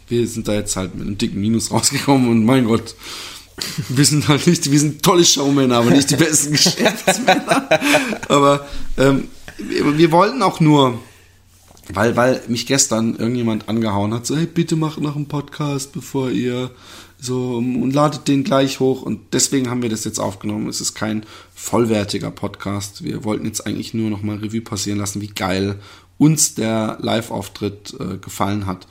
[0.09, 2.95] Wir sind da jetzt halt mit einem dicken Minus rausgekommen und mein Gott,
[3.89, 7.69] wir sind halt nicht, wir sind tolle Showmänner, aber nicht die besten Geschäftsmänner.
[8.29, 8.67] aber
[8.99, 9.29] ähm,
[9.59, 11.01] wir, wir wollten auch nur,
[11.93, 16.31] weil, weil mich gestern irgendjemand angehauen hat, so, hey, bitte macht noch einen Podcast, bevor
[16.31, 16.71] ihr
[17.19, 20.69] so und ladet den gleich hoch und deswegen haben wir das jetzt aufgenommen.
[20.69, 23.05] Es ist kein vollwertiger Podcast.
[23.05, 25.77] Wir wollten jetzt eigentlich nur noch mal Revue passieren lassen, wie geil
[26.19, 28.87] uns der Live-Auftritt äh, gefallen hat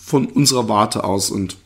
[0.00, 1.56] von unserer Warte aus und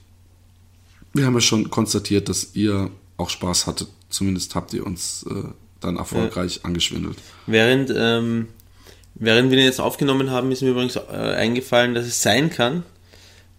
[1.15, 3.89] wir haben ja schon konstatiert, dass ihr auch Spaß hattet.
[4.09, 5.45] Zumindest habt ihr uns äh,
[5.81, 6.65] dann erfolgreich ja.
[6.65, 7.19] angeschwindelt.
[7.47, 8.49] Während ähm,
[9.15, 12.83] während wir den jetzt aufgenommen haben, ist mir übrigens äh, eingefallen, dass es sein kann,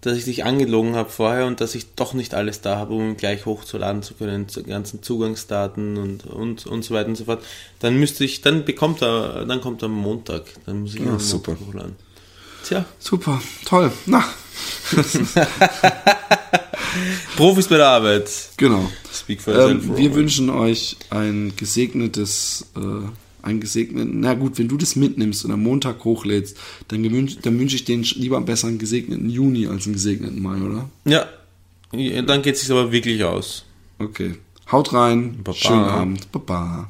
[0.04, 3.16] dass ich dich angelogen habe vorher und dass ich doch nicht alles da habe, um
[3.16, 7.44] gleich hochzuladen zu können, zu ganzen Zugangsdaten und, und, und so weiter und so fort,
[7.80, 10.44] dann müsste ich, dann bekommt er, dann kommt er am Montag.
[10.66, 11.56] Dann muss ich ihn ja, super.
[11.60, 11.96] hochladen.
[12.66, 12.86] Tja.
[13.00, 13.92] Super, toll.
[14.06, 14.26] Na.
[17.36, 18.30] Profis bei der Arbeit.
[18.58, 18.92] Genau.
[19.12, 23.08] Speak for ähm, wir wünschen euch ein gesegnetes äh,
[23.44, 27.76] einen gesegneten, na gut, wenn du das mitnimmst und am Montag hochlädst, dann, dann wünsche
[27.76, 30.90] ich denen lieber einen besseren gesegneten Juni als einen gesegneten Mai, oder?
[31.06, 31.28] Ja,
[32.24, 33.66] dann geht es sich aber wirklich aus.
[34.00, 34.36] Okay.
[34.72, 35.40] Haut rein.
[35.44, 35.58] Baba.
[35.58, 36.32] Schönen Abend.
[36.32, 36.90] Baba.